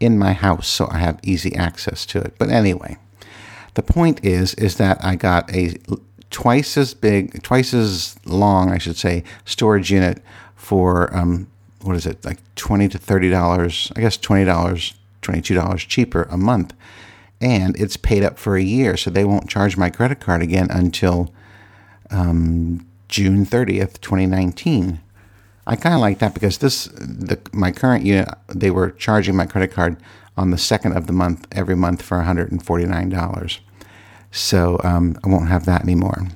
in 0.00 0.18
my 0.18 0.32
house 0.32 0.68
so 0.68 0.88
I 0.90 0.98
have 0.98 1.20
easy 1.22 1.54
access 1.54 2.04
to 2.06 2.20
it. 2.20 2.34
But 2.38 2.50
anyway, 2.50 2.98
the 3.74 3.82
point 3.82 4.24
is 4.24 4.54
is 4.54 4.76
that 4.76 5.02
I 5.04 5.16
got 5.16 5.54
a 5.54 5.76
twice 6.30 6.76
as 6.76 6.92
big, 6.94 7.42
twice 7.42 7.72
as 7.72 8.16
long, 8.24 8.70
I 8.70 8.78
should 8.78 8.96
say, 8.96 9.24
storage 9.44 9.90
unit 9.90 10.22
for 10.54 11.14
um, 11.16 11.46
what 11.82 11.96
is 11.96 12.06
it, 12.06 12.24
like 12.24 12.38
twenty 12.56 12.88
to 12.88 12.98
thirty 12.98 13.30
dollars? 13.30 13.92
I 13.96 14.00
guess 14.00 14.16
twenty 14.16 14.44
dollars, 14.44 14.94
twenty-two 15.26 15.54
dollars 15.54 15.84
cheaper 15.84 16.22
a 16.30 16.36
month, 16.36 16.72
and 17.40 17.76
it's 17.82 17.96
paid 17.96 18.22
up 18.22 18.38
for 18.38 18.56
a 18.56 18.62
year, 18.62 18.96
so 18.96 19.10
they 19.10 19.24
won't 19.24 19.50
charge 19.50 19.76
my 19.76 19.90
credit 19.90 20.20
card 20.20 20.42
again 20.42 20.68
until 20.70 21.32
um, 22.10 22.86
June 23.08 23.44
thirtieth, 23.44 24.00
twenty 24.00 24.26
nineteen. 24.26 25.00
I 25.66 25.76
kind 25.76 25.94
of 25.94 26.00
like 26.00 26.18
that 26.20 26.34
because 26.34 26.58
this, 26.58 26.84
the 26.94 27.38
my 27.52 27.72
current 27.72 28.04
unit, 28.06 28.28
they 28.46 28.70
were 28.70 28.92
charging 28.92 29.36
my 29.36 29.46
credit 29.46 29.72
card 29.72 29.96
on 30.36 30.50
the 30.50 30.58
second 30.58 30.96
of 30.96 31.06
the 31.06 31.12
month 31.12 31.46
every 31.50 31.76
month 31.76 32.02
for 32.02 32.18
one 32.18 32.26
hundred 32.26 32.52
and 32.52 32.64
forty 32.64 32.86
nine 32.86 33.08
dollars. 33.08 33.60
So 34.30 34.80
um, 34.84 35.18
I 35.24 35.28
won't 35.28 35.48
have 35.48 35.64
that 35.64 35.82
anymore. 35.82 36.28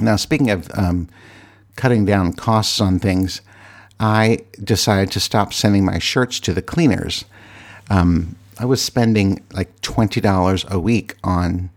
Now, 0.00 0.16
speaking 0.16 0.50
of 0.50 0.70
um, 0.74 1.08
cutting 1.76 2.04
down 2.04 2.32
costs 2.32 2.80
on 2.80 2.98
things, 2.98 3.40
I 4.00 4.38
decided 4.62 5.12
to 5.12 5.20
stop 5.20 5.52
sending 5.52 5.84
my 5.84 5.98
shirts 5.98 6.40
to 6.40 6.52
the 6.52 6.62
cleaners. 6.62 7.24
Um, 7.90 8.36
I 8.58 8.64
was 8.64 8.82
spending 8.82 9.44
like 9.52 9.80
$20 9.80 10.70
a 10.70 10.78
week 10.78 11.16
on 11.24 11.70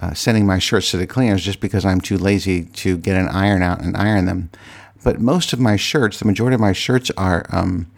uh, 0.00 0.12
sending 0.14 0.46
my 0.46 0.58
shirts 0.58 0.90
to 0.90 0.96
the 0.96 1.06
cleaners 1.06 1.44
just 1.44 1.60
because 1.60 1.84
I'm 1.84 2.00
too 2.00 2.18
lazy 2.18 2.64
to 2.64 2.98
get 2.98 3.16
an 3.16 3.28
iron 3.28 3.62
out 3.62 3.80
and 3.80 3.96
iron 3.96 4.24
them. 4.24 4.50
But 5.04 5.20
most 5.20 5.52
of 5.52 5.60
my 5.60 5.76
shirts, 5.76 6.18
the 6.18 6.24
majority 6.24 6.54
of 6.54 6.60
my 6.60 6.72
shirts 6.72 7.10
are 7.16 7.46
um, 7.50 7.90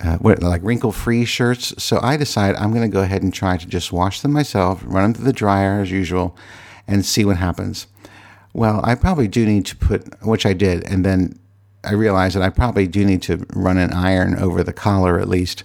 uh, 0.00 0.16
what 0.18 0.42
like 0.42 0.62
wrinkle 0.64 0.92
free 0.92 1.24
shirts. 1.24 1.74
So 1.82 2.00
I 2.02 2.16
decided 2.16 2.56
I'm 2.56 2.72
going 2.72 2.88
to 2.88 2.92
go 2.92 3.02
ahead 3.02 3.22
and 3.22 3.32
try 3.32 3.56
to 3.56 3.66
just 3.66 3.92
wash 3.92 4.20
them 4.20 4.32
myself, 4.32 4.82
run 4.84 5.04
them 5.04 5.14
through 5.14 5.24
the 5.26 5.32
dryer 5.32 5.80
as 5.80 5.90
usual, 5.90 6.36
and 6.88 7.06
see 7.06 7.24
what 7.24 7.36
happens. 7.36 7.86
Well, 8.52 8.80
I 8.84 8.96
probably 8.96 9.28
do 9.28 9.46
need 9.46 9.64
to 9.66 9.76
put, 9.76 10.22
which 10.22 10.44
I 10.44 10.52
did, 10.52 10.84
and 10.84 11.04
then 11.04 11.38
I 11.84 11.92
realized 11.92 12.36
that 12.36 12.42
I 12.42 12.50
probably 12.50 12.86
do 12.86 13.04
need 13.04 13.22
to 13.22 13.46
run 13.54 13.78
an 13.78 13.92
iron 13.92 14.36
over 14.38 14.62
the 14.62 14.72
collar 14.72 15.18
at 15.18 15.28
least. 15.28 15.64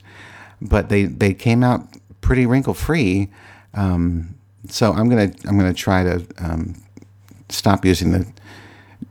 But 0.62 0.90
they 0.90 1.06
they 1.06 1.34
came 1.34 1.64
out 1.64 1.88
pretty 2.22 2.46
wrinkle 2.46 2.74
free. 2.74 3.30
Um, 3.74 4.36
so 4.68 4.94
I'm 4.94 5.10
gonna 5.10 5.32
I'm 5.46 5.58
gonna 5.58 5.74
try 5.74 6.04
to 6.04 6.26
um, 6.40 6.76
stop 7.50 7.86
using 7.86 8.12
the 8.12 8.28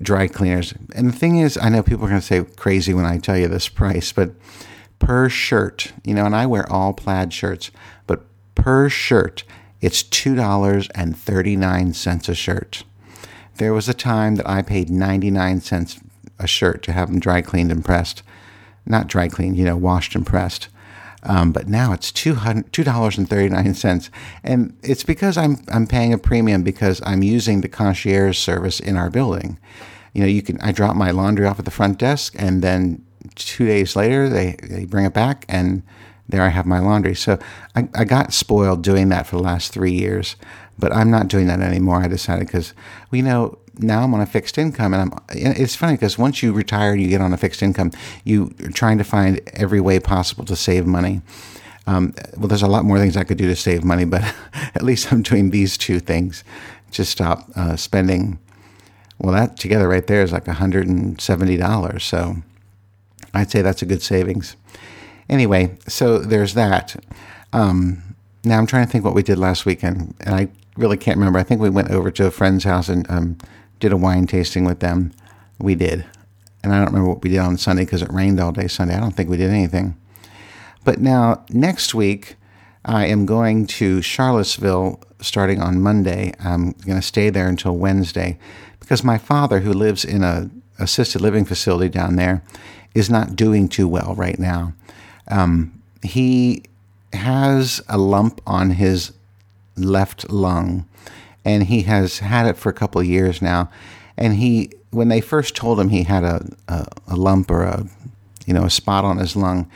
dry 0.02 0.28
cleaners. 0.28 0.74
And 0.94 1.08
the 1.08 1.16
thing 1.16 1.38
is, 1.38 1.56
I 1.56 1.68
know 1.68 1.82
people 1.82 2.04
are 2.04 2.08
gonna 2.08 2.20
say 2.20 2.44
crazy 2.56 2.92
when 2.92 3.06
I 3.06 3.18
tell 3.18 3.38
you 3.38 3.48
this 3.48 3.68
price, 3.68 4.12
but 4.12 4.32
per 4.98 5.28
shirt, 5.28 5.92
you 6.04 6.14
know, 6.14 6.26
and 6.26 6.34
I 6.34 6.46
wear 6.46 6.70
all 6.70 6.92
plaid 6.92 7.32
shirts, 7.32 7.70
but 8.06 8.24
per 8.54 8.88
shirt, 8.88 9.44
it's 9.80 10.02
$2.39 10.02 12.28
a 12.28 12.34
shirt. 12.34 12.84
There 13.56 13.72
was 13.72 13.88
a 13.88 13.94
time 13.94 14.36
that 14.36 14.48
I 14.48 14.62
paid 14.62 14.90
99 14.90 15.60
cents 15.60 16.00
a 16.38 16.46
shirt 16.46 16.82
to 16.84 16.92
have 16.92 17.08
them 17.08 17.20
dry 17.20 17.40
cleaned 17.40 17.72
and 17.72 17.84
pressed. 17.84 18.22
Not 18.84 19.06
dry 19.06 19.28
cleaned, 19.28 19.56
you 19.56 19.64
know, 19.64 19.76
washed 19.76 20.14
and 20.14 20.26
pressed. 20.26 20.68
Um, 21.26 21.50
but 21.50 21.68
now 21.68 21.92
it's 21.92 22.12
two 22.12 22.34
dollars 22.34 23.18
and 23.18 23.28
thirty 23.28 23.48
nine 23.48 23.74
cents, 23.74 24.10
and 24.44 24.76
it's 24.82 25.02
because 25.02 25.36
I'm 25.36 25.58
I'm 25.72 25.86
paying 25.86 26.12
a 26.12 26.18
premium 26.18 26.62
because 26.62 27.02
I'm 27.04 27.22
using 27.22 27.60
the 27.60 27.68
concierge 27.68 28.38
service 28.38 28.78
in 28.78 28.96
our 28.96 29.10
building. 29.10 29.58
You 30.14 30.22
know, 30.22 30.28
you 30.28 30.40
can 30.40 30.60
I 30.60 30.72
drop 30.72 30.94
my 30.94 31.10
laundry 31.10 31.44
off 31.46 31.58
at 31.58 31.64
the 31.64 31.70
front 31.70 31.98
desk, 31.98 32.34
and 32.38 32.62
then 32.62 33.04
two 33.34 33.66
days 33.66 33.96
later 33.96 34.28
they 34.28 34.56
they 34.62 34.84
bring 34.84 35.04
it 35.04 35.14
back, 35.14 35.44
and 35.48 35.82
there 36.28 36.42
I 36.42 36.48
have 36.48 36.64
my 36.64 36.78
laundry. 36.78 37.14
So 37.14 37.38
I, 37.74 37.88
I 37.94 38.04
got 38.04 38.32
spoiled 38.32 38.82
doing 38.82 39.08
that 39.08 39.26
for 39.26 39.36
the 39.36 39.42
last 39.42 39.72
three 39.72 39.92
years, 39.92 40.36
but 40.78 40.92
I'm 40.92 41.10
not 41.10 41.28
doing 41.28 41.48
that 41.48 41.60
anymore. 41.60 42.02
I 42.02 42.08
decided 42.08 42.46
because 42.46 42.72
well, 43.10 43.16
you 43.16 43.24
know 43.24 43.58
now 43.78 44.02
I'm 44.02 44.14
on 44.14 44.20
a 44.20 44.26
fixed 44.26 44.58
income, 44.58 44.94
and 44.94 45.12
I'm. 45.12 45.18
It's 45.30 45.76
funny 45.76 45.94
because 45.94 46.18
once 46.18 46.42
you 46.42 46.52
retire 46.52 46.94
you 46.94 47.08
get 47.08 47.20
on 47.20 47.32
a 47.32 47.36
fixed 47.36 47.62
income, 47.62 47.92
you 48.24 48.54
are 48.62 48.70
trying 48.70 48.98
to 48.98 49.04
find 49.04 49.40
every 49.54 49.80
way 49.80 50.00
possible 50.00 50.44
to 50.46 50.56
save 50.56 50.86
money. 50.86 51.22
Um, 51.86 52.14
well, 52.36 52.48
there's 52.48 52.62
a 52.62 52.68
lot 52.68 52.84
more 52.84 52.98
things 52.98 53.16
I 53.16 53.24
could 53.24 53.38
do 53.38 53.46
to 53.46 53.56
save 53.56 53.84
money, 53.84 54.04
but 54.04 54.22
at 54.74 54.82
least 54.82 55.12
I'm 55.12 55.22
doing 55.22 55.50
these 55.50 55.78
two 55.78 56.00
things 56.00 56.42
Just 56.90 57.12
stop 57.12 57.48
uh, 57.54 57.76
spending. 57.76 58.38
Well, 59.18 59.32
that 59.32 59.56
together 59.56 59.88
right 59.88 60.06
there 60.06 60.22
is 60.22 60.32
like 60.32 60.44
$170. 60.44 62.02
So 62.02 62.36
I'd 63.32 63.50
say 63.50 63.62
that's 63.62 63.82
a 63.82 63.86
good 63.86 64.02
savings. 64.02 64.56
Anyway, 65.28 65.78
so 65.88 66.18
there's 66.18 66.54
that. 66.54 66.96
Um, 67.52 68.02
now 68.44 68.58
I'm 68.58 68.66
trying 68.66 68.86
to 68.86 68.92
think 68.92 69.04
what 69.04 69.14
we 69.14 69.22
did 69.22 69.38
last 69.38 69.64
weekend, 69.64 70.14
and 70.20 70.34
I 70.34 70.48
really 70.76 70.96
can't 70.96 71.16
remember. 71.16 71.38
I 71.38 71.42
think 71.42 71.60
we 71.60 71.70
went 71.70 71.90
over 71.90 72.10
to 72.10 72.26
a 72.26 72.30
friend's 72.30 72.64
house 72.64 72.88
and 72.88 73.10
um, 73.10 73.38
did 73.80 73.92
a 73.92 73.96
wine 73.96 74.26
tasting 74.26 74.64
with 74.64 74.80
them. 74.80 75.12
We 75.58 75.74
did. 75.74 76.04
And 76.62 76.72
I 76.74 76.78
don't 76.78 76.86
remember 76.86 77.08
what 77.08 77.22
we 77.22 77.30
did 77.30 77.38
on 77.38 77.58
Sunday 77.58 77.84
because 77.84 78.02
it 78.02 78.12
rained 78.12 78.40
all 78.40 78.52
day 78.52 78.68
Sunday. 78.68 78.94
I 78.94 79.00
don't 79.00 79.14
think 79.14 79.30
we 79.30 79.36
did 79.36 79.50
anything. 79.50 79.96
But 80.84 81.00
now, 81.00 81.44
next 81.50 81.94
week, 81.94 82.36
I 82.84 83.06
am 83.06 83.26
going 83.26 83.66
to 83.66 84.00
Charlottesville 84.02 85.00
starting 85.20 85.60
on 85.60 85.80
Monday. 85.80 86.32
I'm 86.40 86.72
going 86.72 87.00
to 87.00 87.02
stay 87.02 87.30
there 87.30 87.48
until 87.48 87.76
Wednesday 87.76 88.38
because 88.80 89.02
my 89.02 89.18
father, 89.18 89.60
who 89.60 89.72
lives 89.72 90.04
in 90.04 90.22
a 90.22 90.50
assisted 90.78 91.20
living 91.20 91.44
facility 91.44 91.88
down 91.88 92.16
there, 92.16 92.42
is 92.94 93.10
not 93.10 93.34
doing 93.36 93.68
too 93.68 93.88
well 93.88 94.14
right 94.14 94.38
now. 94.38 94.72
Um, 95.28 95.82
he 96.02 96.62
has 97.12 97.82
a 97.88 97.98
lump 97.98 98.40
on 98.46 98.70
his 98.70 99.12
left 99.76 100.30
lung, 100.30 100.86
and 101.46 101.62
he 101.62 101.82
has 101.82 102.18
had 102.18 102.44
it 102.46 102.56
for 102.56 102.68
a 102.68 102.72
couple 102.74 103.00
of 103.00 103.06
years 103.06 103.40
now. 103.40 103.70
And 104.18 104.34
he, 104.34 104.72
when 104.90 105.08
they 105.08 105.20
first 105.20 105.54
told 105.54 105.78
him 105.78 105.90
he 105.90 106.02
had 106.02 106.24
a, 106.24 106.44
a, 106.66 106.86
a 107.06 107.16
lump 107.16 107.50
or 107.52 107.62
a, 107.62 107.86
you 108.46 108.52
know, 108.52 108.64
a 108.64 108.70
spot 108.70 109.04
on 109.04 109.18
his 109.18 109.36
lung, 109.36 109.70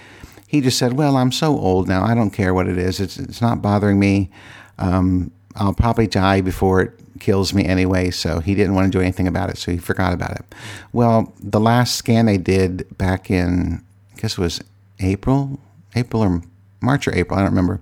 he 0.49 0.61
just 0.61 0.79
said, 0.79 0.95
"Well, 0.95 1.17
I'm 1.17 1.31
so 1.31 1.57
old 1.57 1.87
now. 1.87 2.03
I 2.03 2.15
don't 2.15 2.31
care 2.31 2.53
what 2.53 2.67
it 2.67 2.77
is. 2.77 2.99
It's 2.99 3.19
it's 3.19 3.41
not 3.41 3.63
bothering 3.63 4.01
me. 4.01 4.31
Um, 4.79 5.31
I'll 5.55 5.73
probably 5.75 6.09
die 6.09 6.41
before 6.41 6.81
it 6.81 6.93
kills 7.21 7.55
me 7.55 7.65
anyway." 7.65 8.11
So 8.11 8.41
he 8.41 8.57
didn't 8.57 8.75
want 8.75 8.91
to 8.91 8.99
do 8.99 9.01
anything 9.01 9.29
about 9.29 9.51
it. 9.51 9.59
So 9.59 9.71
he 9.71 9.79
forgot 9.79 10.13
about 10.13 10.33
it. 10.33 10.45
Well, 10.93 11.33
the 11.41 11.61
last 11.61 11.95
scan 11.95 12.27
they 12.27 12.37
did 12.37 12.99
back 12.99 13.31
in, 13.31 13.85
I 14.17 14.21
guess 14.21 14.33
it 14.33 14.39
was 14.39 14.61
April, 14.99 15.61
April 15.95 16.23
or 16.23 16.43
March 16.81 17.07
or 17.07 17.15
April. 17.15 17.39
I 17.39 17.43
don't 17.43 17.51
remember 17.51 17.81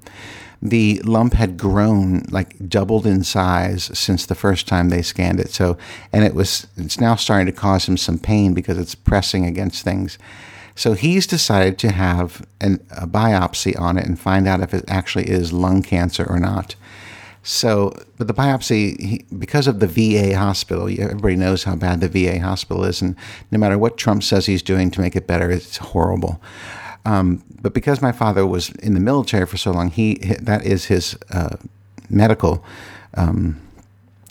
the 0.61 1.00
lump 1.05 1.35
had 1.35 1.57
grown 1.57 2.25
like 2.31 2.69
doubled 2.69 3.07
in 3.07 3.23
size 3.23 3.91
since 3.97 4.27
the 4.27 4.35
first 4.35 4.67
time 4.67 4.88
they 4.88 5.03
scanned 5.03 5.41
it. 5.41 5.50
So, 5.50 5.79
and 6.12 6.25
it 6.25 6.35
was 6.35 6.67
it's 6.77 7.00
now 7.00 7.15
starting 7.15 7.47
to 7.47 7.53
cause 7.53 7.88
him 7.88 7.97
some 7.97 8.19
pain 8.19 8.55
because 8.55 8.79
it's 8.79 8.95
pressing 8.95 9.45
against 9.47 9.85
things. 9.85 10.19
So 10.75 10.93
he's 10.93 11.27
decided 11.27 11.77
to 11.79 11.91
have 11.91 12.47
an, 12.61 12.79
a 12.91 13.07
biopsy 13.07 13.79
on 13.81 13.99
it 13.99 14.07
and 14.07 14.19
find 14.19 14.47
out 14.47 14.61
if 14.61 14.73
it 14.73 14.85
actually 14.87 15.29
is 15.29 15.53
lung 15.53 15.83
cancer 15.83 16.25
or 16.29 16.38
not. 16.38 16.77
So, 17.43 17.95
but 18.17 18.27
the 18.27 18.35
biopsy, 18.35 19.00
he, 19.00 19.25
because 19.38 19.67
of 19.67 19.81
the 19.81 19.87
VA 19.87 20.37
hospital, 20.37 20.88
everybody 20.88 21.35
knows 21.35 21.65
how 21.65 21.77
bad 21.77 22.00
the 22.00 22.09
VA 22.09 22.41
hospital 22.41 22.85
is, 22.85 23.00
and 23.00 23.17
no 23.50 23.59
matter 23.59 23.79
what 23.79 23.97
Trump 23.97 24.23
says 24.23 24.47
he's 24.47 24.62
doing 24.62 24.91
to 24.91 25.00
make 25.00 25.17
it 25.17 25.27
better, 25.27 25.50
it's 25.50 25.79
horrible. 25.79 26.43
Um, 27.05 27.43
but 27.61 27.75
because 27.75 28.02
my 28.02 28.12
father 28.12 28.47
was 28.47 28.71
in 28.71 28.95
the 28.95 29.00
military 29.00 29.47
for 29.47 29.57
so 29.57 29.71
long, 29.71 29.90
he 29.90 30.14
that 30.40 30.64
is 30.64 30.87
his 30.87 31.17
uh, 31.31 31.57
medical 32.11 32.64
um, 33.14 33.61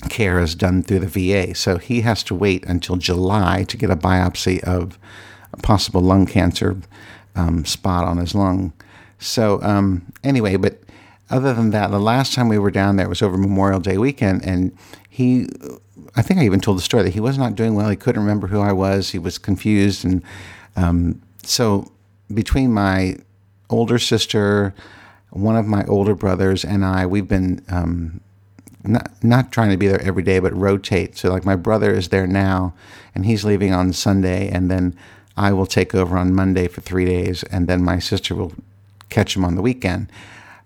care 0.09 0.39
is 0.39 0.55
done 0.55 0.83
through 0.83 0.99
the 0.99 1.07
VA. 1.07 1.55
So 1.55 1.77
he 1.77 2.01
has 2.01 2.23
to 2.23 2.35
wait 2.35 2.65
until 2.65 2.97
July 2.97 3.63
to 3.63 3.77
get 3.77 3.89
a 3.89 3.95
biopsy 3.95 4.63
of 4.63 4.97
a 5.53 5.57
possible 5.57 6.01
lung 6.01 6.25
cancer 6.25 6.77
um, 7.35 7.65
spot 7.65 8.05
on 8.05 8.17
his 8.17 8.35
lung. 8.35 8.73
So 9.19 9.61
um, 9.63 10.11
anyway, 10.23 10.55
but 10.57 10.79
other 11.29 11.53
than 11.53 11.71
that, 11.71 11.91
the 11.91 11.99
last 11.99 12.33
time 12.33 12.47
we 12.47 12.57
were 12.57 12.71
down 12.71 12.95
there 12.95 13.09
was 13.09 13.21
over 13.21 13.37
Memorial 13.37 13.79
Day 13.79 13.97
weekend, 13.97 14.45
and 14.45 14.75
he, 15.09 15.47
I 16.15 16.21
think 16.21 16.39
I 16.39 16.45
even 16.45 16.61
told 16.61 16.77
the 16.77 16.83
story 16.83 17.03
that 17.03 17.13
he 17.13 17.19
was 17.19 17.37
not 17.37 17.55
doing 17.55 17.75
well. 17.75 17.89
He 17.89 17.95
couldn't 17.95 18.21
remember 18.21 18.47
who 18.47 18.61
I 18.61 18.71
was. 18.71 19.09
He 19.09 19.19
was 19.19 19.37
confused, 19.37 20.05
and 20.05 20.23
um, 20.75 21.21
so 21.43 21.91
between 22.33 22.73
my 22.73 23.17
older 23.69 23.99
sister, 23.99 24.73
one 25.29 25.55
of 25.55 25.65
my 25.65 25.83
older 25.85 26.15
brothers, 26.15 26.63
and 26.63 26.85
I, 26.85 27.05
we've 27.05 27.27
been 27.27 27.63
um, 27.69 28.21
not 28.83 29.11
not 29.23 29.51
trying 29.51 29.69
to 29.71 29.77
be 29.77 29.87
there 29.87 30.01
every 30.01 30.23
day, 30.23 30.39
but 30.39 30.55
rotate. 30.55 31.17
So 31.17 31.29
like 31.29 31.45
my 31.45 31.55
brother 31.55 31.93
is 31.93 32.09
there 32.09 32.27
now, 32.27 32.73
and 33.13 33.25
he's 33.25 33.43
leaving 33.43 33.73
on 33.73 33.93
Sunday, 33.93 34.49
and 34.49 34.71
then 34.71 34.95
I 35.35 35.53
will 35.53 35.65
take 35.65 35.93
over 35.93 36.17
on 36.17 36.33
Monday 36.33 36.67
for 36.67 36.81
three 36.81 37.05
days, 37.05 37.43
and 37.43 37.67
then 37.67 37.83
my 37.83 37.99
sister 37.99 38.35
will 38.35 38.53
catch 39.09 39.35
him 39.35 39.45
on 39.45 39.55
the 39.55 39.61
weekend. 39.61 40.11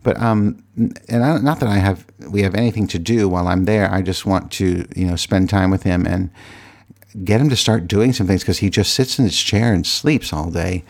But 0.03 0.19
um, 0.21 0.63
and 0.77 1.23
I, 1.23 1.37
not 1.39 1.59
that 1.59 1.69
I 1.69 1.77
have 1.77 2.05
we 2.29 2.41
have 2.43 2.55
anything 2.55 2.87
to 2.87 2.99
do 2.99 3.29
while 3.29 3.47
I'm 3.47 3.65
there. 3.65 3.91
I 3.91 4.01
just 4.01 4.25
want 4.25 4.51
to 4.53 4.85
you 4.95 5.05
know 5.05 5.15
spend 5.15 5.49
time 5.49 5.71
with 5.71 5.83
him 5.83 6.05
and 6.05 6.29
get 7.23 7.41
him 7.41 7.49
to 7.49 7.55
start 7.55 7.87
doing 7.87 8.13
some 8.13 8.25
things 8.27 8.41
because 8.41 8.59
he 8.59 8.69
just 8.69 8.93
sits 8.93 9.19
in 9.19 9.25
his 9.25 9.39
chair 9.39 9.73
and 9.73 9.85
sleeps 9.85 10.31
all 10.31 10.49
day. 10.49 10.83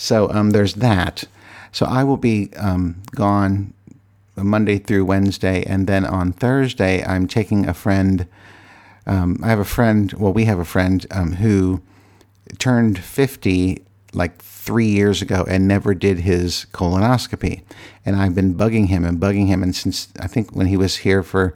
So 0.00 0.30
um, 0.30 0.50
there's 0.52 0.74
that. 0.76 1.24
So 1.72 1.84
I 1.84 2.04
will 2.04 2.16
be 2.16 2.48
um, 2.56 3.02
gone 3.14 3.74
Monday 4.34 4.78
through 4.78 5.04
Wednesday, 5.04 5.62
and 5.64 5.86
then 5.86 6.06
on 6.06 6.32
Thursday 6.32 7.04
I'm 7.04 7.28
taking 7.28 7.68
a 7.68 7.74
friend. 7.74 8.26
Um, 9.06 9.38
I 9.42 9.48
have 9.48 9.58
a 9.58 9.64
friend. 9.64 10.10
Well, 10.14 10.32
we 10.32 10.46
have 10.46 10.58
a 10.58 10.64
friend 10.64 11.06
um, 11.10 11.32
who 11.32 11.82
turned 12.58 12.98
50 12.98 13.82
like 14.14 14.38
three 14.38 14.86
years 14.88 15.20
ago 15.20 15.44
and 15.46 15.68
never 15.68 15.92
did 15.92 16.20
his 16.20 16.64
colonoscopy, 16.72 17.62
and 18.06 18.16
I've 18.16 18.34
been 18.34 18.54
bugging 18.54 18.88
him 18.88 19.04
and 19.04 19.20
bugging 19.20 19.48
him, 19.48 19.62
and 19.62 19.76
since 19.76 20.08
I 20.18 20.28
think 20.28 20.56
when 20.56 20.66
he 20.66 20.78
was 20.78 20.96
here 20.96 21.22
for. 21.22 21.54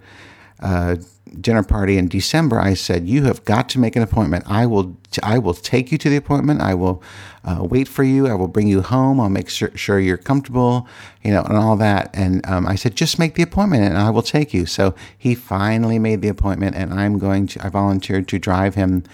Uh, 0.61 0.96
dinner 1.40 1.62
party 1.62 1.99
in 1.99 2.08
December, 2.08 2.61
I 2.61 2.75
said, 2.75 3.08
"You 3.08 3.25
have 3.25 3.44
got 3.44 3.68
to 3.70 3.78
make 3.78 3.96
an 3.96 4.02
appointment. 4.02 4.44
I 4.46 4.66
will. 4.66 4.96
T- 5.11 5.20
I 5.23 5.38
will 5.38 5.54
take 5.54 5.90
you 5.90 5.99
to 5.99 6.08
the 6.08 6.16
appointment. 6.16 6.61
I 6.61 6.75
will 6.75 7.02
uh, 7.44 7.64
wait 7.64 7.88
for 7.88 8.02
you. 8.02 8.26
I 8.26 8.34
will 8.34 8.49
bring 8.49 8.68
you 8.68 8.82
home. 8.82 9.20
I'll 9.20 9.28
make 9.28 9.49
sure, 9.49 9.70
sure 9.75 9.99
you're 9.99 10.16
comfortable, 10.16 10.88
you 11.23 11.32
know, 11.32 11.42
and 11.42 11.56
all 11.56 11.76
that." 11.76 12.11
And 12.14 12.44
um, 12.46 12.66
I 12.66 12.75
said, 12.76 12.96
"Just 12.96 13.18
make 13.18 13.34
the 13.34 13.42
appointment, 13.42 13.84
and 13.84 13.99
I 13.99 14.11
will 14.11 14.23
take 14.23 14.54
you." 14.54 14.66
So 14.66 14.94
he 15.16 15.34
finally 15.34 15.99
made 15.99 16.23
the 16.23 16.28
appointment, 16.28 16.76
and 16.76 16.92
I'm 16.92 17.18
going 17.18 17.46
to. 17.49 17.66
I 17.66 17.68
volunteered 17.68 18.28
to 18.28 18.38
drive 18.38 18.75
him 18.75 19.04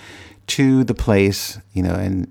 to 0.48 0.84
the 0.84 0.94
place, 0.94 1.58
you 1.72 1.82
know, 1.82 1.94
and 1.94 2.26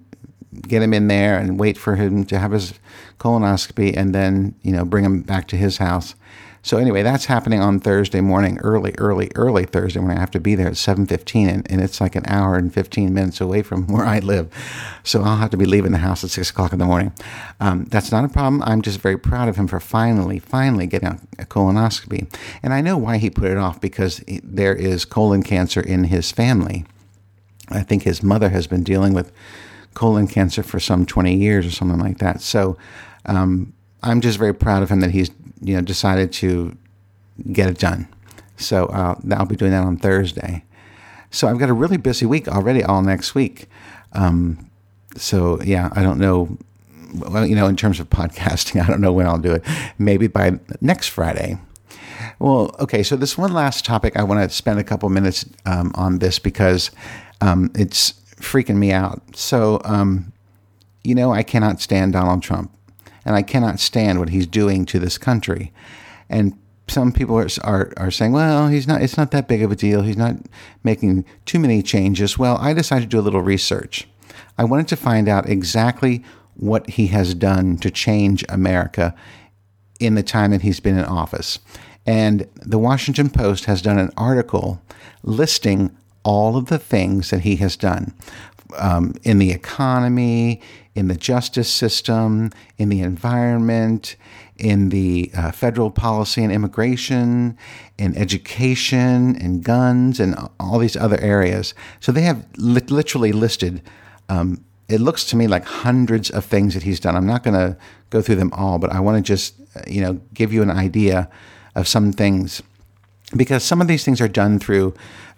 get 0.68 0.82
him 0.82 0.94
in 0.94 1.08
there 1.08 1.38
and 1.38 1.60
wait 1.60 1.78
for 1.78 1.96
him 1.96 2.26
to 2.26 2.40
have 2.40 2.52
his 2.52 2.74
colonoscopy, 3.20 3.96
and 3.96 4.14
then 4.14 4.56
you 4.62 4.72
know 4.72 4.86
bring 4.86 5.06
him 5.06 5.22
back 5.22 5.48
to 5.48 5.58
his 5.58 5.78
house. 5.78 6.16
So 6.62 6.78
anyway, 6.78 7.04
that's 7.04 7.26
happening 7.26 7.62
on 7.62 7.80
Thursday 7.80 8.22
morning, 8.22 8.58
early, 8.60 8.94
early, 8.98 9.32
early 9.36 9.66
Thursday 9.66 10.00
morning. 10.00 10.18
I 10.18 10.22
have 10.22 10.32
to 10.32 10.40
be 10.40 10.56
there 10.56 10.68
at 10.68 10.74
7.15, 10.74 11.48
and, 11.48 11.72
and 11.72 11.82
it's 11.82 12.02
like 12.02 12.16
an 12.16 12.26
hour 12.28 12.56
and 12.56 12.74
15 12.74 13.14
minutes 13.14 13.40
away 13.40 13.62
from 13.62 13.88
where 13.94 14.06
I 14.06 14.20
live. 14.20 14.52
So 15.04 15.24
I'll 15.24 15.38
have 15.38 15.52
to 15.52 15.58
be 15.58 15.66
leaving 15.66 15.94
the 15.94 16.00
house 16.00 16.24
at 16.24 16.32
6 16.32 16.50
o'clock 16.50 16.74
in 16.74 16.80
the 16.80 16.86
morning. 16.86 17.14
Um, 17.60 17.86
that's 17.86 18.12
not 18.12 18.26
a 18.26 18.30
problem. 18.30 18.62
I'm 18.64 18.82
just 18.82 19.00
very 19.00 19.18
proud 19.18 19.48
of 19.48 19.56
him 19.56 19.68
for 19.68 19.80
finally, 19.80 20.40
finally 20.40 20.86
getting 20.86 21.08
a 21.38 21.46
colonoscopy. 21.46 22.32
And 22.62 22.74
I 22.74 22.82
know 22.82 22.98
why 22.98 23.18
he 23.18 23.30
put 23.30 23.52
it 23.52 23.58
off, 23.58 23.80
because 23.80 24.24
there 24.44 24.76
is 24.76 25.06
colon 25.06 25.44
cancer 25.44 25.80
in 25.80 26.06
his 26.06 26.32
family. 26.32 26.86
I 27.70 27.84
think 27.84 28.04
his 28.04 28.22
mother 28.22 28.50
has 28.50 28.68
been 28.68 28.84
dealing 28.84 29.14
with 29.14 29.32
colon 29.94 30.28
cancer 30.28 30.64
for 30.64 30.80
some 30.80 31.06
20 31.06 31.36
years 31.36 31.66
or 31.66 31.72
something 31.72 32.00
like 32.00 32.18
that. 32.18 32.42
So 32.42 32.78
um, 33.26 33.74
I'm 34.02 34.22
just 34.22 34.38
very 34.38 34.54
proud 34.54 34.84
of 34.84 34.90
him 34.90 35.00
that 35.02 35.12
he's 35.12 35.30
you 35.62 35.76
know, 35.76 35.82
decided 35.82 36.32
to 36.34 36.78
get 37.52 37.70
it 37.70 37.78
done. 37.78 38.08
So 38.58 38.88
uh, 38.88 39.16
I'll 39.32 39.46
be 39.46 39.56
doing 39.56 39.72
that 39.72 39.84
on 39.84 39.98
Thursday. 39.98 40.64
So 41.32 41.48
I've 41.48 41.60
got 41.60 41.70
a 41.70 41.74
really 41.74 41.98
busy 41.98 42.26
week 42.26 42.48
already, 42.48 42.84
all 42.84 43.02
next 43.02 43.36
week. 43.36 43.68
Um, 44.14 44.70
so 45.16 45.62
yeah, 45.62 45.90
I 45.94 46.04
don't 46.04 46.20
know. 46.20 46.58
Well, 47.14 47.46
you 47.46 47.56
know, 47.56 47.68
in 47.68 47.76
terms 47.76 48.00
of 48.00 48.10
podcasting, 48.10 48.82
I 48.84 48.88
don't 48.88 49.02
know 49.02 49.14
when 49.14 49.28
I'll 49.28 49.38
do 49.38 49.54
it. 49.54 49.64
Maybe 49.98 50.28
by 50.28 50.60
next 50.82 51.08
Friday. 51.08 51.58
Well, 52.40 52.76
okay. 52.80 53.04
So 53.04 53.16
this 53.16 53.38
one 53.38 53.54
last 53.54 53.86
topic, 53.86 54.16
I 54.18 54.24
want 54.24 54.50
to 54.50 54.56
spend 54.56 54.80
a 54.80 54.84
couple 54.84 55.10
minutes 55.10 55.46
um, 55.66 55.92
on 55.96 56.20
this 56.20 56.40
because 56.40 56.92
um, 57.42 57.72
it's 57.76 58.14
freaking 58.38 58.78
me 58.78 58.92
out. 58.92 59.22
So, 59.36 59.82
um, 59.84 60.32
you 61.04 61.16
know, 61.16 61.32
I 61.34 61.44
cannot 61.44 61.82
stand 61.82 62.14
Donald 62.14 62.42
Trump. 62.42 62.72
And 63.30 63.36
I 63.36 63.44
cannot 63.44 63.80
stand 63.80 64.18
what 64.18 64.30
he's 64.30 64.48
doing 64.48 64.88
to 64.88 64.98
this 64.98 65.20
country. 65.20 65.72
And 66.32 66.58
some 66.88 67.12
people 67.12 67.38
are, 67.38 67.48
are, 67.62 67.94
are 67.96 68.10
saying, 68.10 68.32
well, 68.32 68.70
he's 68.70 68.88
not, 68.88 69.04
it's 69.04 69.18
not 69.18 69.30
that 69.30 69.48
big 69.48 69.62
of 69.62 69.72
a 69.72 69.76
deal. 69.76 70.02
He's 70.02 70.18
not 70.18 70.38
making 70.84 71.26
too 71.46 71.60
many 71.60 71.84
changes. 71.84 72.40
Well, 72.40 72.58
I 72.58 72.74
decided 72.74 73.04
to 73.04 73.08
do 73.08 73.20
a 73.20 73.22
little 73.22 73.44
research. 73.44 74.08
I 74.58 74.64
wanted 74.64 74.88
to 74.88 74.96
find 74.96 75.30
out 75.30 75.48
exactly 75.48 76.24
what 76.56 76.90
he 76.90 77.08
has 77.08 77.36
done 77.36 77.78
to 77.78 77.92
change 77.92 78.44
America 78.50 79.14
in 80.00 80.16
the 80.16 80.24
time 80.24 80.50
that 80.50 80.64
he's 80.64 80.80
been 80.80 80.98
in 80.98 81.06
office. 81.06 81.60
And 82.08 82.48
the 82.56 82.80
Washington 82.80 83.30
Post 83.30 83.66
has 83.66 83.84
done 83.84 84.00
an 84.00 84.10
article 84.18 84.82
listing 85.22 85.96
all 86.24 86.58
of 86.58 86.66
the 86.66 86.80
things 86.80 87.30
that 87.30 87.42
he 87.42 87.58
has 87.58 87.76
done 87.76 88.12
um, 88.78 89.14
in 89.24 89.40
the 89.40 89.52
economy, 89.52 90.62
in 90.96 91.08
the 91.08 91.16
justice 91.16 91.72
system, 91.72 92.52
in 92.78 92.90
the 92.90 93.02
environment, 93.02 94.16
in 94.58 94.90
the 94.90 95.32
uh, 95.36 95.52
federal 95.52 95.90
policy 95.90 96.44
and 96.44 96.52
immigration, 96.52 97.58
in 97.98 98.16
education, 98.18 99.36
in 99.38 99.62
guns, 99.62 100.20
and 100.20 100.36
all 100.60 100.78
these 100.80 100.98
other 100.98 101.20
areas. 101.22 101.74
So 102.00 102.12
they 102.12 102.22
have 102.24 102.46
li- 102.58 102.82
literally 102.90 103.32
listed. 103.32 103.82
Um, 104.28 104.64
it 104.90 105.00
looks 105.00 105.24
to 105.26 105.36
me 105.36 105.48
like 105.48 105.64
hundreds 105.64 106.30
of 106.30 106.44
things 106.46 106.74
that 106.74 106.84
he's 106.84 107.00
done. 107.00 107.16
I'm 107.16 107.28
not 107.28 107.44
going 107.44 107.54
to 107.54 107.78
go 108.10 108.22
through 108.22 108.36
them 108.36 108.52
all, 108.54 108.80
but 108.80 108.92
I 108.92 109.00
want 109.00 109.18
to 109.18 109.28
just 109.28 109.56
uh, 109.76 109.82
you 109.88 110.02
know 110.02 110.20
give 110.34 110.52
you 110.52 110.62
an 110.62 110.72
idea 110.72 111.30
of 111.76 111.88
some 111.88 112.12
things 112.12 112.62
because 113.36 113.64
some 113.64 113.80
of 113.80 113.88
these 113.88 114.04
things 114.04 114.20
are 114.20 114.28
done 114.28 114.60
through 114.60 114.94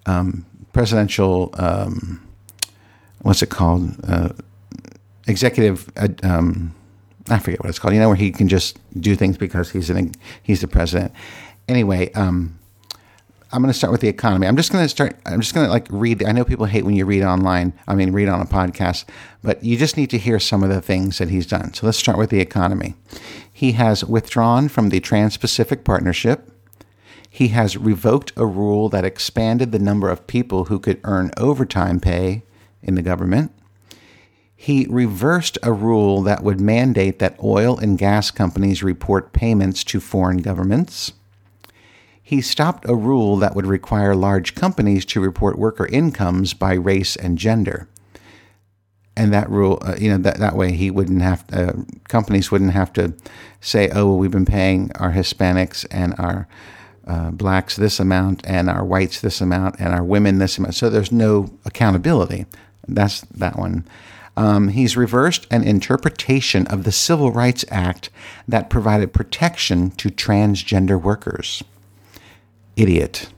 um, 0.06 0.46
presidential. 0.74 1.54
Um, 1.58 2.28
what's 3.22 3.42
it 3.42 3.50
called? 3.50 3.96
Uh, 4.08 4.30
executive. 5.28 5.90
Um, 6.24 6.74
I 7.30 7.40
forget 7.40 7.60
what 7.60 7.70
it's 7.70 7.80
called. 7.80 7.94
You 7.94 8.00
know, 8.00 8.08
where 8.08 8.16
he 8.16 8.32
can 8.32 8.48
just 8.48 8.80
do 9.00 9.16
things 9.16 9.38
because 9.38 9.72
he's 9.72 9.90
an 9.90 10.12
he's 10.44 10.62
the 10.62 10.68
president. 10.68 11.13
Anyway, 11.68 12.12
um, 12.13 12.58
I'm 13.54 13.62
going 13.62 13.72
to 13.72 13.78
start 13.78 13.92
with 13.92 14.01
the 14.01 14.08
economy. 14.08 14.48
I'm 14.48 14.56
just 14.56 14.72
going 14.72 14.84
to 14.84 14.90
start. 14.90 15.18
I'm 15.25 15.42
just 15.42 15.54
going 15.54 15.66
to 15.66 15.72
like 15.72 15.88
read. 15.90 16.24
I 16.24 16.32
know 16.32 16.46
people 16.46 16.66
hate 16.66 16.86
when 16.86 16.96
you 16.96 17.06
read 17.06 17.24
online. 17.24 17.74
I 17.88 17.96
mean, 17.96 18.13
read 18.13 18.30
on 18.30 18.42
a 18.42 18.46
podcast, 18.46 19.06
but 19.44 19.63
you 19.63 19.78
just 19.78 19.98
need 19.98 20.10
to 20.12 20.18
hear 20.18 20.40
some 20.40 20.63
of 20.63 20.70
the 20.70 20.82
things 20.82 21.18
that 21.18 21.30
he's 21.30 21.46
done. 21.46 21.74
So 21.74 21.86
let's 21.86 21.98
start 21.98 22.18
with 22.18 22.30
the 22.30 22.40
economy. 22.40 22.96
He 23.51 23.74
has 23.74 24.06
withdrawn 24.06 24.70
from 24.70 24.90
the 24.90 25.00
Trans-Pacific 25.00 25.84
Partnership. 25.84 26.50
He 27.30 27.50
has 27.50 27.78
revoked 27.78 28.32
a 28.36 28.46
rule 28.46 28.90
that 28.90 29.06
expanded 29.06 29.72
the 29.72 29.80
number 29.80 30.10
of 30.10 30.28
people 30.28 30.66
who 30.66 30.80
could 30.80 31.00
earn 31.04 31.32
overtime 31.38 32.00
pay 32.00 32.44
in 32.84 32.96
the 32.96 33.02
government 33.02 33.52
he 34.62 34.86
reversed 34.92 35.58
a 35.64 35.74
rule 35.74 36.22
that 36.22 36.44
would 36.44 36.62
mandate 36.62 37.18
that 37.18 37.36
oil 37.44 37.80
and 37.80 37.98
gas 37.98 38.30
companies 38.30 38.84
report 38.84 39.34
payments 39.34 39.84
to 39.84 40.00
foreign 40.00 40.38
governments. 40.38 41.14
He 42.22 42.42
stopped 42.42 42.88
a 42.88 42.94
rule 42.94 43.38
that 43.38 43.56
would 43.56 43.66
require 43.66 44.14
large 44.14 44.54
companies 44.54 45.04
to 45.06 45.20
report 45.20 45.58
worker 45.58 45.88
incomes 45.88 46.54
by 46.54 46.74
race 46.74 47.16
and 47.16 47.40
gender. 47.40 47.90
And 49.18 49.34
that 49.34 49.50
rule, 49.50 49.80
uh, 49.82 49.96
you 49.98 50.12
know, 50.12 50.20
that, 50.20 50.38
that 50.38 50.56
way 50.56 50.74
he 50.74 50.92
wouldn't 50.92 51.24
have, 51.24 51.44
uh, 51.52 51.74
companies 52.08 52.52
wouldn't 52.52 52.74
have 52.74 52.94
to 52.94 53.16
say, 53.62 53.90
oh, 53.90 54.10
well, 54.10 54.18
we've 54.20 54.30
been 54.30 54.46
paying 54.46 54.92
our 54.94 55.12
Hispanics 55.12 55.88
and 55.90 56.14
our 56.20 56.48
uh, 57.08 57.32
blacks 57.32 57.78
this 57.78 58.00
amount 58.00 58.46
and 58.46 58.70
our 58.70 58.86
whites 58.86 59.22
this 59.22 59.42
amount 59.42 59.79
and 59.79 59.92
our 59.92 60.03
women 60.03 60.38
this 60.38 60.60
amount. 60.60 60.75
So 60.75 60.88
there's 60.88 61.12
no 61.12 61.50
accountability. 61.66 62.46
That's 62.87 63.22
that 63.22 63.57
one. 63.57 63.85
Um, 64.37 64.70
he's 64.70 64.96
reversed 64.96 65.46
an 65.51 65.63
interpretation 65.63 66.65
of 66.67 66.83
the 66.83 66.91
Civil 66.91 67.31
Rights 67.31 67.65
Act 67.70 68.09
that 68.48 68.70
provided 68.70 69.13
protection 69.13 69.91
to 69.91 70.09
transgender 70.09 71.01
workers. 71.01 71.63
Idiot. 72.75 73.29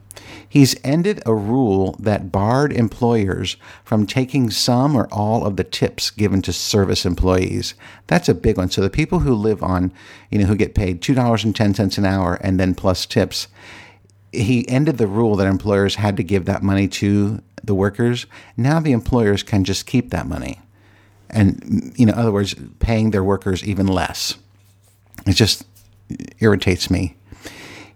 He's 0.48 0.76
ended 0.84 1.20
a 1.26 1.34
rule 1.34 1.96
that 1.98 2.30
barred 2.30 2.72
employers 2.72 3.56
from 3.82 4.06
taking 4.06 4.50
some 4.50 4.94
or 4.94 5.08
all 5.10 5.44
of 5.44 5.56
the 5.56 5.64
tips 5.64 6.10
given 6.10 6.42
to 6.42 6.52
service 6.52 7.04
employees. 7.04 7.74
That's 8.06 8.28
a 8.28 8.34
big 8.34 8.56
one. 8.56 8.70
So 8.70 8.80
the 8.80 8.88
people 8.88 9.18
who 9.18 9.34
live 9.34 9.64
on, 9.64 9.92
you 10.30 10.38
know, 10.38 10.44
who 10.44 10.54
get 10.54 10.76
paid 10.76 11.00
$2.10 11.00 11.98
an 11.98 12.04
hour 12.04 12.34
and 12.34 12.60
then 12.60 12.76
plus 12.76 13.04
tips, 13.04 13.48
he 14.30 14.68
ended 14.68 14.98
the 14.98 15.08
rule 15.08 15.34
that 15.34 15.48
employers 15.48 15.96
had 15.96 16.16
to 16.18 16.22
give 16.22 16.44
that 16.44 16.62
money 16.62 16.86
to 16.86 17.42
the 17.66 17.74
workers. 17.74 18.26
Now 18.56 18.80
the 18.80 18.92
employers 18.92 19.42
can 19.42 19.64
just 19.64 19.86
keep 19.86 20.10
that 20.10 20.26
money 20.26 20.60
and 21.34 21.92
you 21.96 22.06
know, 22.06 22.12
in 22.12 22.18
other 22.18 22.32
words, 22.32 22.54
paying 22.78 23.10
their 23.10 23.24
workers 23.24 23.64
even 23.64 23.86
less. 23.86 24.38
It 25.26 25.32
just 25.32 25.66
irritates 26.38 26.88
me. 26.88 27.16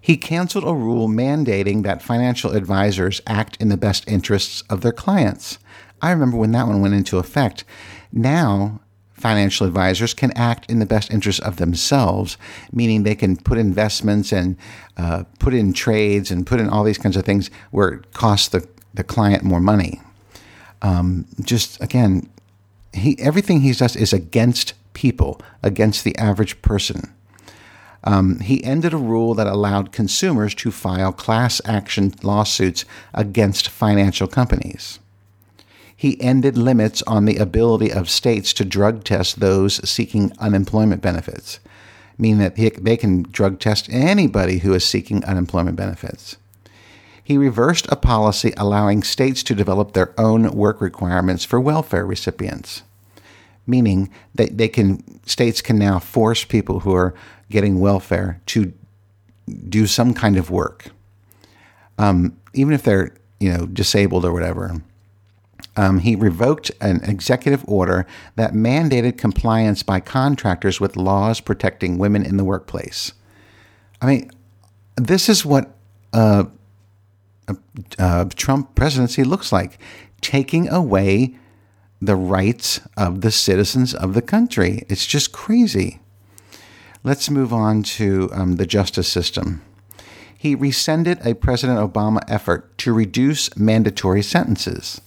He 0.01 0.17
canceled 0.17 0.65
a 0.65 0.75
rule 0.75 1.09
mandating 1.09 1.83
that 1.83 2.03
financial 2.03 2.53
advisors 2.53 3.21
act 3.27 3.57
in 3.61 3.69
the 3.69 3.77
best 3.77 4.09
interests 4.09 4.63
of 4.69 4.81
their 4.81 4.93
clients. 4.93 5.59
I 6.03 6.11
remember 6.11 6.37
when 6.37 6.53
that 6.53 6.67
one 6.67 6.81
went 6.81 6.95
into 6.95 7.19
effect. 7.19 7.65
Now, 8.13 8.81
financial 9.13 9.67
advisors 9.67 10.15
can 10.15 10.33
act 10.33 10.71
in 10.71 10.79
the 10.79 10.87
best 10.87 11.13
interest 11.13 11.41
of 11.41 11.57
themselves, 11.57 12.39
meaning 12.73 13.03
they 13.03 13.17
can 13.17 13.37
put 13.37 13.59
investments 13.59 14.33
and 14.33 14.57
uh, 14.97 15.25
put 15.39 15.53
in 15.53 15.73
trades 15.73 16.31
and 16.31 16.47
put 16.47 16.61
in 16.61 16.69
all 16.69 16.85
these 16.85 16.99
kinds 16.99 17.17
of 17.17 17.25
things 17.25 17.51
where 17.71 17.89
it 17.89 18.13
costs 18.15 18.49
the, 18.49 18.67
the 18.95 19.05
client 19.05 19.43
more 19.43 19.61
money. 19.61 20.01
Um, 20.83 21.27
just 21.43 21.81
again, 21.83 22.29
he 22.93 23.19
everything 23.19 23.61
he 23.61 23.73
does 23.73 23.97
is 23.97 24.13
against 24.13 24.75
people, 24.95 25.41
against 25.63 26.05
the 26.05 26.17
average 26.19 26.61
person. 26.63 27.13
Um, 28.05 28.41
he 28.41 28.63
ended 28.63 28.95
a 28.95 28.99
rule 28.99 29.35
that 29.35 29.47
allowed 29.47 29.93
consumers 29.93 30.55
to 30.57 30.71
file 30.71 31.13
class 31.13 31.61
action 31.65 32.15
lawsuits 32.23 32.85
against 33.13 33.69
financial 33.69 34.29
companies. 34.29 34.99
He 35.95 36.21
ended 36.21 36.57
limits 36.57 37.03
on 37.03 37.25
the 37.25 37.39
ability 37.39 37.93
of 37.93 38.09
states 38.09 38.53
to 38.55 38.65
drug 38.65 39.03
test 39.03 39.41
those 39.41 39.89
seeking 39.89 40.33
unemployment 40.39 41.03
benefits, 41.03 41.59
meaning 42.17 42.39
that 42.39 42.55
they 42.55 42.97
can 42.97 43.25
drug 43.25 43.59
test 43.59 43.89
anybody 43.91 44.59
who 44.59 44.75
is 44.75 44.85
seeking 44.85 45.25
unemployment 45.25 45.77
benefits. 45.77 46.37
He 47.29 47.37
reversed 47.37 47.87
a 47.91 47.97
policy 47.97 48.55
allowing 48.57 49.03
states 49.03 49.43
to 49.45 49.55
develop 49.55 49.93
their 49.93 50.19
own 50.19 50.51
work 50.53 50.81
requirements 50.81 51.45
for 51.45 51.61
welfare 51.61 52.07
recipients 52.07 52.83
meaning 53.69 54.09
that 54.35 54.57
they 54.57 54.67
can 54.67 55.05
states 55.29 55.61
can 55.61 55.79
now 55.79 55.99
force 56.01 56.43
people 56.43 56.81
who 56.81 56.95
are 56.95 57.15
getting 57.51 57.79
welfare 57.79 58.41
to 58.47 58.73
do 59.69 59.87
some 59.87 60.15
kind 60.15 60.37
of 60.37 60.51
work, 60.51 60.91
um, 61.99 62.37
even 62.55 62.73
if 62.73 62.83
they're 62.83 63.15
you 63.39 63.53
know 63.53 63.67
disabled 63.67 64.25
or 64.25 64.33
whatever. 64.33 64.83
Um, 65.77 66.01
he 66.01 66.17
revoked 66.17 66.73
an 66.81 67.05
executive 67.05 67.63
order 67.69 68.05
that 68.35 68.53
mandated 68.53 69.17
compliance 69.17 69.85
by 69.85 70.01
contractors 70.01 70.81
with 70.81 70.97
laws 70.97 71.39
protecting 71.39 71.99
women 71.99 72.25
in 72.25 72.37
the 72.37 72.45
workplace. 72.45 73.13
I 74.03 74.07
mean, 74.07 74.31
this 74.97 75.29
is 75.29 75.45
what 75.45 75.73
uh, 76.13 76.47
a 77.99 78.29
Trump 78.35 78.75
presidency 78.75 79.25
looks 79.25 79.53
like 79.53 79.79
taking 80.21 80.69
away 80.69 81.37
the 82.01 82.17
rights 82.17 82.81
of 82.97 83.23
the 83.23 83.31
citizens 83.31 83.95
of 83.95 84.15
the 84.15 84.23
country. 84.23 84.85
It's 84.89 85.07
just 85.07 85.33
crazy. 85.33 86.01
Let's 87.03 87.31
move 87.31 87.53
on 87.53 87.83
to 87.85 88.29
um, 88.33 88.57
the 88.57 88.67
justice 88.67 89.09
system. 89.09 89.63
He 90.37 90.55
rescinded 90.55 91.25
a 91.27 91.35
President 91.35 91.79
Obama 91.79 92.21
effort 92.29 92.77
to 92.79 92.93
reduce 92.93 93.57
mandatory 93.57 94.23
sentences. 94.23 95.01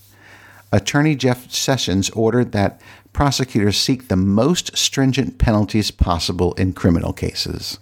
Attorney 0.74 1.16
Jeff 1.16 1.52
Sessions 1.52 2.10
ordered 2.12 2.52
that 2.52 2.82
prosecutors 3.14 3.78
seek 3.78 4.08
the 4.08 4.16
most 4.16 4.76
stringent 4.78 5.38
penalties 5.38 5.92
possible 5.92 6.54
in 6.54 6.74
criminal 6.74 7.14
cases 7.14 7.80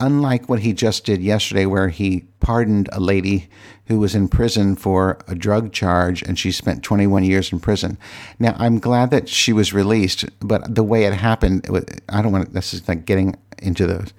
unlike 0.00 0.48
what 0.48 0.60
he 0.60 0.72
just 0.72 1.04
did 1.04 1.22
yesterday, 1.22 1.66
where 1.66 1.88
he 1.88 2.24
pardoned 2.40 2.88
a 2.92 3.00
lady 3.00 3.48
who 3.86 3.98
was 3.98 4.14
in 4.14 4.28
prison 4.28 4.76
for 4.76 5.18
a 5.26 5.34
drug 5.34 5.72
charge 5.72 6.22
and 6.22 6.38
she 6.38 6.52
spent 6.52 6.82
21 6.82 7.24
years 7.24 7.52
in 7.52 7.58
prison. 7.58 7.98
Now, 8.38 8.54
I'm 8.58 8.78
glad 8.78 9.10
that 9.10 9.28
she 9.28 9.52
was 9.52 9.72
released, 9.72 10.26
but 10.40 10.74
the 10.74 10.84
way 10.84 11.04
it 11.04 11.14
happened, 11.14 11.66
I 12.08 12.22
don't 12.22 12.32
want 12.32 12.46
to, 12.46 12.52
this 12.52 12.74
is 12.74 12.86
like 12.86 13.06
getting 13.06 13.36
into 13.58 13.86
the 13.86 14.12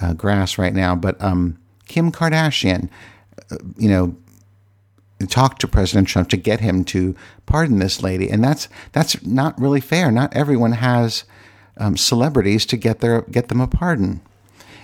uh, 0.00 0.12
grass 0.12 0.58
right 0.58 0.74
now, 0.74 0.94
but 0.94 1.20
um, 1.22 1.58
Kim 1.86 2.12
Kardashian, 2.12 2.90
uh, 3.50 3.56
you 3.78 3.88
know, 3.88 4.16
talked 5.28 5.60
to 5.62 5.68
President 5.68 6.08
Trump 6.08 6.28
to 6.28 6.36
get 6.36 6.60
him 6.60 6.84
to 6.84 7.14
pardon 7.46 7.78
this 7.78 8.02
lady, 8.02 8.28
and 8.28 8.44
that's 8.44 8.68
that's 8.92 9.24
not 9.24 9.58
really 9.58 9.80
fair. 9.80 10.10
Not 10.10 10.34
everyone 10.36 10.72
has 10.72 11.24
um, 11.78 11.96
celebrities 11.96 12.66
to 12.66 12.76
get 12.76 13.00
their 13.00 13.22
get 13.22 13.48
them 13.48 13.60
a 13.60 13.66
pardon. 13.66 14.20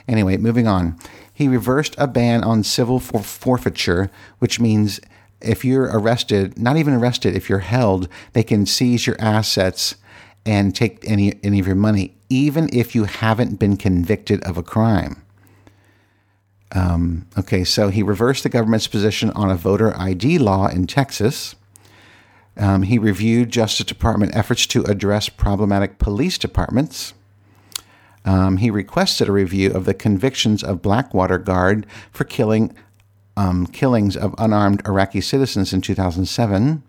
Anyway, 0.08 0.36
moving 0.36 0.66
on. 0.66 0.98
He 1.32 1.48
reversed 1.48 1.94
a 1.98 2.06
ban 2.06 2.44
on 2.44 2.62
civil 2.62 3.00
for- 3.00 3.22
forfeiture, 3.22 4.10
which 4.38 4.60
means 4.60 5.00
if 5.40 5.64
you're 5.64 5.84
arrested, 5.84 6.58
not 6.58 6.76
even 6.76 6.94
arrested, 6.94 7.34
if 7.34 7.48
you're 7.48 7.60
held, 7.60 8.08
they 8.32 8.42
can 8.42 8.66
seize 8.66 9.06
your 9.06 9.16
assets 9.18 9.96
and 10.44 10.74
take 10.74 10.98
any 11.08 11.38
any 11.44 11.60
of 11.60 11.66
your 11.66 11.76
money, 11.76 12.16
even 12.28 12.68
if 12.72 12.94
you 12.94 13.04
haven't 13.04 13.58
been 13.58 13.76
convicted 13.76 14.42
of 14.44 14.56
a 14.56 14.62
crime. 14.62 15.22
Um, 16.74 17.26
okay, 17.38 17.64
so 17.64 17.88
he 17.88 18.02
reversed 18.02 18.42
the 18.42 18.48
government's 18.48 18.88
position 18.88 19.30
on 19.30 19.50
a 19.50 19.56
voter 19.56 19.96
ID 19.96 20.38
law 20.38 20.68
in 20.68 20.86
Texas. 20.86 21.54
Um, 22.56 22.82
he 22.82 22.98
reviewed 22.98 23.50
Justice 23.50 23.86
Department 23.86 24.34
efforts 24.34 24.66
to 24.68 24.82
address 24.84 25.28
problematic 25.28 25.98
police 25.98 26.38
departments. 26.38 27.14
Um, 28.24 28.58
he 28.58 28.70
requested 28.70 29.28
a 29.28 29.32
review 29.32 29.72
of 29.72 29.85
the 29.85 29.94
convictions 29.94 30.62
of 30.62 30.82
Blackwater 30.82 31.38
Guard 31.38 31.87
for 32.12 32.24
killing 32.24 32.74
um, 33.37 33.66
killings 33.66 34.16
of 34.16 34.35
unarmed 34.38 34.82
Iraqi 34.87 35.20
citizens 35.20 35.72
in 35.72 35.80
2007. 35.80 36.82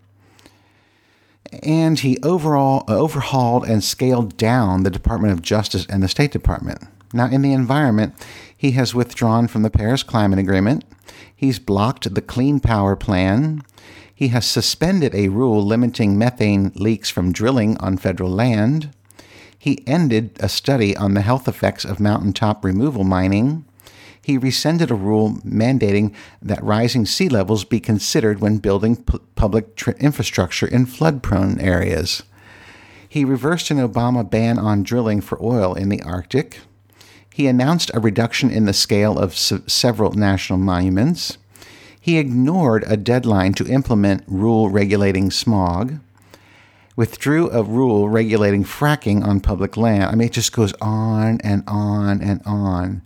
And 1.62 2.00
he 2.00 2.18
overall 2.22 2.84
overhauled 2.88 3.64
and 3.64 3.82
scaled 3.82 4.36
down 4.36 4.82
the 4.82 4.90
Department 4.90 5.32
of 5.32 5.42
Justice 5.42 5.86
and 5.88 6.02
the 6.02 6.08
State 6.08 6.32
Department. 6.32 6.82
Now, 7.12 7.26
in 7.26 7.42
the 7.42 7.52
environment, 7.52 8.14
he 8.56 8.72
has 8.72 8.94
withdrawn 8.94 9.46
from 9.46 9.62
the 9.62 9.70
Paris 9.70 10.02
Climate 10.02 10.38
Agreement. 10.38 10.84
He's 11.34 11.58
blocked 11.58 12.12
the 12.14 12.22
Clean 12.22 12.58
Power 12.60 12.96
Plan. 12.96 13.62
He 14.12 14.28
has 14.28 14.46
suspended 14.46 15.14
a 15.14 15.28
rule 15.28 15.64
limiting 15.64 16.18
methane 16.18 16.72
leaks 16.74 17.10
from 17.10 17.32
drilling 17.32 17.76
on 17.78 17.98
federal 17.98 18.30
land. 18.30 18.90
He 19.64 19.82
ended 19.86 20.36
a 20.40 20.48
study 20.50 20.94
on 20.94 21.14
the 21.14 21.22
health 21.22 21.48
effects 21.48 21.86
of 21.86 21.98
mountaintop 21.98 22.62
removal 22.62 23.02
mining. 23.02 23.64
He 24.20 24.36
rescinded 24.36 24.90
a 24.90 24.94
rule 24.94 25.36
mandating 25.36 26.14
that 26.42 26.62
rising 26.62 27.06
sea 27.06 27.30
levels 27.30 27.64
be 27.64 27.80
considered 27.80 28.42
when 28.42 28.58
building 28.58 28.96
p- 28.96 29.20
public 29.36 29.74
tr- 29.74 29.92
infrastructure 29.92 30.66
in 30.66 30.84
flood 30.84 31.22
prone 31.22 31.58
areas. 31.60 32.24
He 33.08 33.24
reversed 33.24 33.70
an 33.70 33.78
Obama 33.78 34.28
ban 34.28 34.58
on 34.58 34.82
drilling 34.82 35.22
for 35.22 35.42
oil 35.42 35.72
in 35.72 35.88
the 35.88 36.02
Arctic. 36.02 36.60
He 37.32 37.46
announced 37.46 37.90
a 37.94 38.00
reduction 38.00 38.50
in 38.50 38.66
the 38.66 38.74
scale 38.74 39.18
of 39.18 39.34
se- 39.34 39.62
several 39.66 40.12
national 40.12 40.58
monuments. 40.58 41.38
He 41.98 42.18
ignored 42.18 42.84
a 42.86 42.98
deadline 42.98 43.54
to 43.54 43.66
implement 43.66 44.24
rule 44.26 44.68
regulating 44.68 45.30
smog. 45.30 46.00
Withdrew 46.96 47.50
a 47.50 47.62
rule 47.62 48.08
regulating 48.08 48.64
fracking 48.64 49.24
on 49.24 49.40
public 49.40 49.76
land. 49.76 50.04
I 50.04 50.14
mean, 50.14 50.28
it 50.28 50.32
just 50.32 50.52
goes 50.52 50.72
on 50.80 51.40
and 51.42 51.64
on 51.66 52.20
and 52.20 52.40
on. 52.46 53.02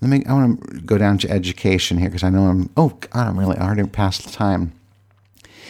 Let 0.00 0.08
me. 0.08 0.24
I 0.26 0.32
want 0.32 0.70
to 0.70 0.80
go 0.80 0.98
down 0.98 1.18
to 1.18 1.30
education 1.30 1.98
here 1.98 2.08
because 2.08 2.22
I 2.22 2.30
know 2.30 2.46
I'm. 2.46 2.70
Oh 2.76 2.90
God, 3.10 3.28
I'm 3.28 3.38
really 3.38 3.56
already 3.56 3.84
past 3.88 4.24
the 4.24 4.30
time. 4.30 4.72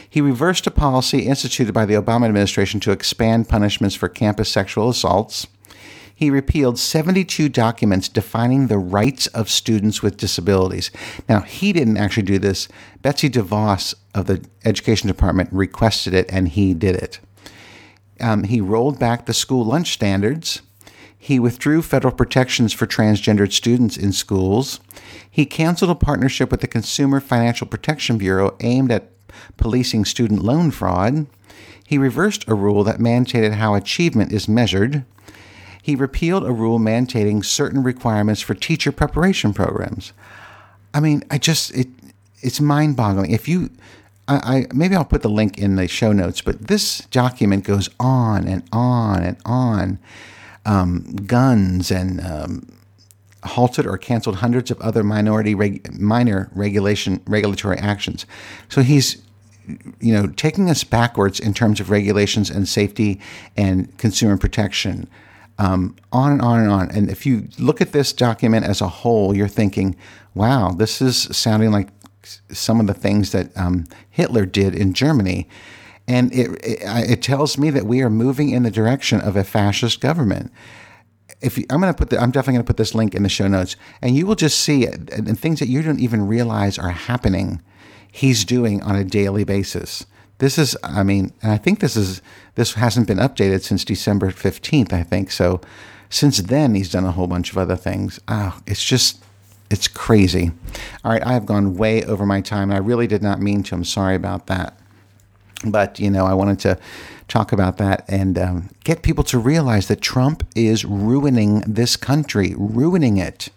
He 0.09 0.21
reversed 0.21 0.67
a 0.67 0.71
policy 0.71 1.21
instituted 1.21 1.73
by 1.73 1.87
the 1.87 1.95
Obama 1.95 2.27
administration 2.27 2.81
to 2.81 2.93
expand 2.93 3.49
punishments 3.49 3.95
for 3.95 4.09
campus 4.11 4.51
sexual 4.51 4.91
assaults 4.91 5.47
he 6.23 6.31
repealed 6.31 6.79
72 6.79 7.49
documents 7.49 8.09
defining 8.09 8.69
the 8.69 8.79
rights 8.79 9.27
of 9.27 9.51
students 9.51 10.05
with 10.05 10.17
disabilities. 10.17 10.93
Now, 11.29 11.41
he 11.41 11.73
didn't 11.73 11.97
actually 11.97 12.23
do 12.23 12.39
this. 12.39 12.69
Betsy 13.01 13.29
DeVos 13.29 13.97
of 14.15 14.27
the 14.27 14.47
Education 14.65 15.09
Department 15.09 15.49
requested 15.53 16.15
it, 16.15 16.31
and 16.31 16.47
he 16.47 16.75
did 16.75 16.95
it. 16.95 17.19
Um, 18.21 18.45
he 18.45 18.61
rolled 18.61 19.01
back 19.01 19.27
the 19.27 19.35
school 19.35 19.65
lunch 19.65 19.95
standards. 19.95 20.63
He 21.19 21.41
withdrew 21.41 21.83
federal 21.83 22.15
protections 22.15 22.73
for 22.73 22.87
transgendered 22.87 23.53
students 23.53 23.97
in 23.97 24.13
schools. 24.13 24.79
He 25.29 25.45
canceled 25.45 25.91
a 25.91 25.97
partnership 25.97 26.53
with 26.53 26.61
the 26.61 26.69
Consumer 26.69 27.19
Financial 27.19 27.67
Protection 27.67 28.17
Bureau 28.17 28.57
aimed 28.61 28.93
at 28.93 29.11
policing 29.57 30.05
student 30.05 30.45
loan 30.45 30.71
fraud. 30.71 31.27
He 31.85 31.99
reversed 31.99 32.45
a 32.47 32.55
rule 32.55 32.85
that 32.85 33.01
mandated 33.01 33.55
how 33.55 33.75
achievement 33.75 34.31
is 34.31 34.47
measured 34.47 35.05
he 35.83 35.97
repealed 35.97 36.45
a 36.45 36.53
rule 36.53 36.79
mandating 36.79 37.45
certain 37.45 37.83
requirements 37.83 38.41
for 38.41 38.55
teacher 38.55 38.93
preparation 38.93 39.53
programs. 39.53 40.13
I 40.95 41.01
mean, 41.01 41.25
I 41.31 41.39
just 41.39 41.75
it 41.75 41.89
it's 42.41 42.61
mind 42.61 42.97
boggling. 42.97 43.33
If 43.33 43.49
you 43.49 43.71
I, 44.29 44.37
I, 44.57 44.67
maybe 44.73 44.95
I'll 44.95 45.05
put 45.05 45.23
the 45.23 45.29
link 45.29 45.59
in 45.59 45.75
the 45.75 45.89
show 45.89 46.13
notes, 46.13 46.41
but 46.41 46.69
this 46.69 47.01
document 47.07 47.65
goes 47.65 47.91
on 47.99 48.47
and 48.47 48.63
on 48.73 49.23
and 49.25 49.37
on. 49.45 49.99
Um, 50.65 51.17
guns 51.27 51.91
and 51.91 52.21
um, 52.21 52.69
halted 53.43 53.85
or 53.85 53.99
canceled 53.99 54.37
hundreds 54.37 54.71
of 54.71 54.81
other 54.81 55.03
minority 55.03 55.57
reg- 55.57 55.99
minor 55.99 56.49
regulation 56.55 57.21
regulatory 57.27 57.79
actions. 57.79 58.27
So 58.69 58.83
he's 58.83 59.21
you 60.01 60.13
know 60.13 60.29
taking 60.29 60.71
us 60.71 60.85
backwards 60.85 61.41
in 61.41 61.55
terms 61.55 61.81
of 61.81 61.91
regulations 61.91 62.49
and 62.51 62.69
safety 62.69 63.21
and 63.57 63.97
consumer 63.99 64.37
protection 64.37 65.09
um, 65.59 65.97
on 66.11 66.33
and 66.33 66.43
on 66.43 66.61
and 66.61 66.71
on. 66.71 66.91
And 66.91 67.11
if 67.11 67.27
you 67.27 67.49
look 67.59 67.81
at 67.81 67.93
this 67.93 68.13
document 68.13 68.65
as 68.65 68.81
a 68.81 68.89
whole, 68.89 69.37
you're 69.37 69.49
thinking, 69.49 69.97
wow, 70.35 70.71
this 70.71 71.01
is 71.01 71.29
sounding 71.37 71.71
like 71.71 71.89
some 72.51 72.81
of 72.81 72.87
the 72.87 72.95
things 72.95 73.33
that 73.33 73.57
um, 73.57 73.87
Hitler 74.11 74.47
did 74.47 74.75
in 74.75 74.93
Germany. 74.93 75.49
And 76.09 76.33
it, 76.33 76.51
it, 76.65 76.81
it, 77.11 77.23
tells 77.23 77.57
me 77.57 77.71
that 77.71 77.87
we 77.87 78.03
are 78.03 78.11
moving 78.11 78.51
in 78.51 78.65
the 78.65 78.71
direction 78.71 79.21
of 79.21 79.37
a 79.37 79.45
fascist 79.45 80.01
government. 80.01 80.53
If 81.41 81.59
you, 81.59 81.65
I'm 81.71 81.81
going 81.81 81.93
to 81.93 81.99
put 81.99 82.11
the, 82.11 82.21
I'm 82.21 82.31
definitely 82.31 82.55
going 82.55 82.65
to 82.65 82.71
put 82.71 82.77
this 82.77 82.95
link 82.95 83.15
in 83.15 83.23
the 83.23 83.29
show 83.29 83.49
notes, 83.49 83.77
and 84.01 84.17
you 84.17 84.27
will 84.27 84.35
just 84.35 84.61
see 84.61 84.85
it, 84.85 85.11
and 85.13 85.39
things 85.39 85.61
that 85.61 85.69
you 85.69 85.83
don't 85.83 86.01
even 86.01 86.27
realize 86.27 86.79
are 86.79 86.91
happening. 86.91 87.63
He's 88.11 88.45
doing 88.45 88.83
on 88.83 88.97
a 88.97 89.05
daily 89.05 89.45
basis. 89.45 90.07
This 90.43 90.59
is, 90.59 90.77
I 90.83 91.05
mean, 91.05 91.33
I 91.45 91.57
think 91.57 91.79
this 91.79 91.97
is 91.97 92.21
this 92.57 92.75
hasn't 92.75 93.07
been 93.07 93.19
updated 93.19 93.63
since 93.63 93.85
December 93.85 94.33
fifteenth. 94.33 94.93
I 94.93 95.05
think 95.05 95.31
so. 95.31 95.61
Since 96.11 96.39
then, 96.39 96.75
he's 96.75 96.91
done 96.91 97.05
a 97.05 97.13
whole 97.13 97.29
bunch 97.29 97.53
of 97.53 97.59
other 97.59 97.77
things. 97.77 98.19
Oh, 98.27 98.59
it's 98.67 98.85
just, 98.85 99.23
it's 99.71 99.87
crazy. 99.87 100.51
All 101.05 101.13
right, 101.13 101.25
I 101.25 101.35
have 101.35 101.47
gone 101.47 101.77
way 101.77 102.03
over 102.03 102.27
my 102.27 102.41
time, 102.41 102.73
and 102.73 102.75
I 102.75 102.79
really 102.79 103.07
did 103.07 103.23
not 103.23 103.41
mean 103.41 103.63
to. 103.63 103.77
I'm 103.77 103.85
sorry 103.85 104.17
about 104.17 104.49
that. 104.49 104.77
But 105.65 106.01
you 106.01 106.11
know, 106.11 106.27
I 106.27 106.35
wanted 106.35 106.59
to 106.67 106.77
talk 107.29 107.53
about 107.53 107.77
that 107.77 108.05
and 108.09 108.37
um, 108.37 108.71
get 108.83 109.03
people 109.03 109.23
to 109.23 109.39
realize 109.39 109.87
that 109.87 110.01
Trump 110.01 110.45
is 110.57 110.85
ruining 110.85 111.61
this 111.61 111.95
country, 111.95 112.53
ruining 112.59 113.17
it 113.17 113.51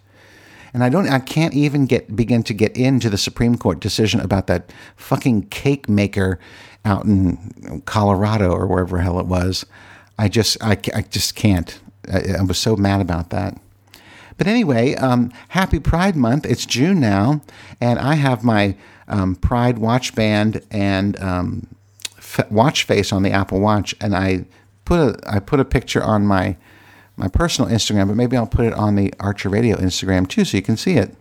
and 0.76 0.84
I 0.84 0.90
don't, 0.90 1.08
I 1.08 1.20
can't 1.20 1.54
even 1.54 1.86
get 1.86 2.14
begin 2.14 2.42
to 2.42 2.52
get 2.52 2.76
into 2.76 3.08
the 3.08 3.16
Supreme 3.16 3.56
Court 3.56 3.80
decision 3.80 4.20
about 4.20 4.46
that 4.48 4.70
fucking 4.94 5.48
cake 5.48 5.88
maker 5.88 6.38
out 6.86 7.04
in 7.04 7.82
Colorado 7.84 8.50
or 8.50 8.66
wherever 8.66 8.98
hell 8.98 9.20
it 9.20 9.26
was. 9.26 9.66
I 10.18 10.28
just, 10.28 10.56
I, 10.62 10.78
I 10.94 11.02
just 11.02 11.34
can't. 11.34 11.78
I, 12.10 12.36
I 12.38 12.42
was 12.42 12.58
so 12.58 12.76
mad 12.76 13.00
about 13.00 13.30
that. 13.30 13.58
But 14.38 14.46
anyway, 14.46 14.94
um, 14.94 15.32
happy 15.48 15.80
Pride 15.80 16.16
Month. 16.16 16.46
It's 16.46 16.66
June 16.66 17.00
now, 17.00 17.40
and 17.80 17.98
I 17.98 18.14
have 18.14 18.44
my 18.44 18.76
um, 19.08 19.34
Pride 19.36 19.78
watch 19.78 20.14
band 20.14 20.62
and 20.70 21.18
um, 21.20 21.66
f- 22.18 22.50
watch 22.50 22.84
face 22.84 23.12
on 23.12 23.22
the 23.22 23.30
Apple 23.30 23.60
Watch, 23.60 23.94
and 24.00 24.14
I 24.14 24.44
put 24.84 24.98
a 24.98 25.18
I 25.26 25.38
put 25.40 25.60
a 25.60 25.64
picture 25.64 26.02
on 26.02 26.26
my 26.26 26.56
my 27.16 27.28
personal 27.28 27.70
Instagram, 27.70 28.08
but 28.08 28.16
maybe 28.16 28.36
I'll 28.36 28.46
put 28.46 28.66
it 28.66 28.74
on 28.74 28.94
the 28.94 29.12
Archer 29.20 29.48
Radio 29.48 29.76
Instagram 29.76 30.28
too, 30.28 30.44
so 30.44 30.56
you 30.56 30.62
can 30.62 30.76
see 30.76 30.94
it. 30.94 31.14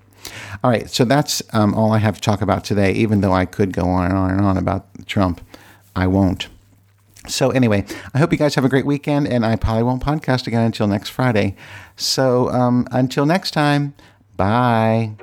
All 0.64 0.72
right, 0.72 0.90
so 0.90 1.06
that's 1.06 1.42
um, 1.54 1.74
all 1.74 1.92
I 1.92 2.00
have 2.00 2.16
to 2.16 2.22
talk 2.22 2.42
about 2.42 2.66
today. 2.66 2.92
Even 2.94 3.22
though 3.22 3.34
I 3.34 3.46
could 3.46 3.72
go 3.72 3.84
on 3.84 4.06
and 4.06 4.18
on 4.18 4.32
and 4.32 4.42
on 4.42 4.58
about 4.58 4.88
Trump, 5.06 5.40
I 5.96 6.08
won't. 6.08 6.48
So 7.28 7.50
anyway, 7.50 7.86
I 8.14 8.20
hope 8.20 8.32
you 8.32 8.38
guys 8.38 8.56
have 8.56 8.66
a 8.66 8.70
great 8.70 8.86
weekend, 8.86 9.28
and 9.28 9.46
I 9.46 9.56
probably 9.56 9.84
won't 9.84 10.04
podcast 10.04 10.48
again 10.48 10.62
until 10.62 10.88
next 10.88 11.10
Friday. 11.10 11.56
So 11.96 12.50
um, 12.50 12.88
until 12.92 13.26
next 13.26 13.52
time, 13.52 13.96
bye. 14.36 15.14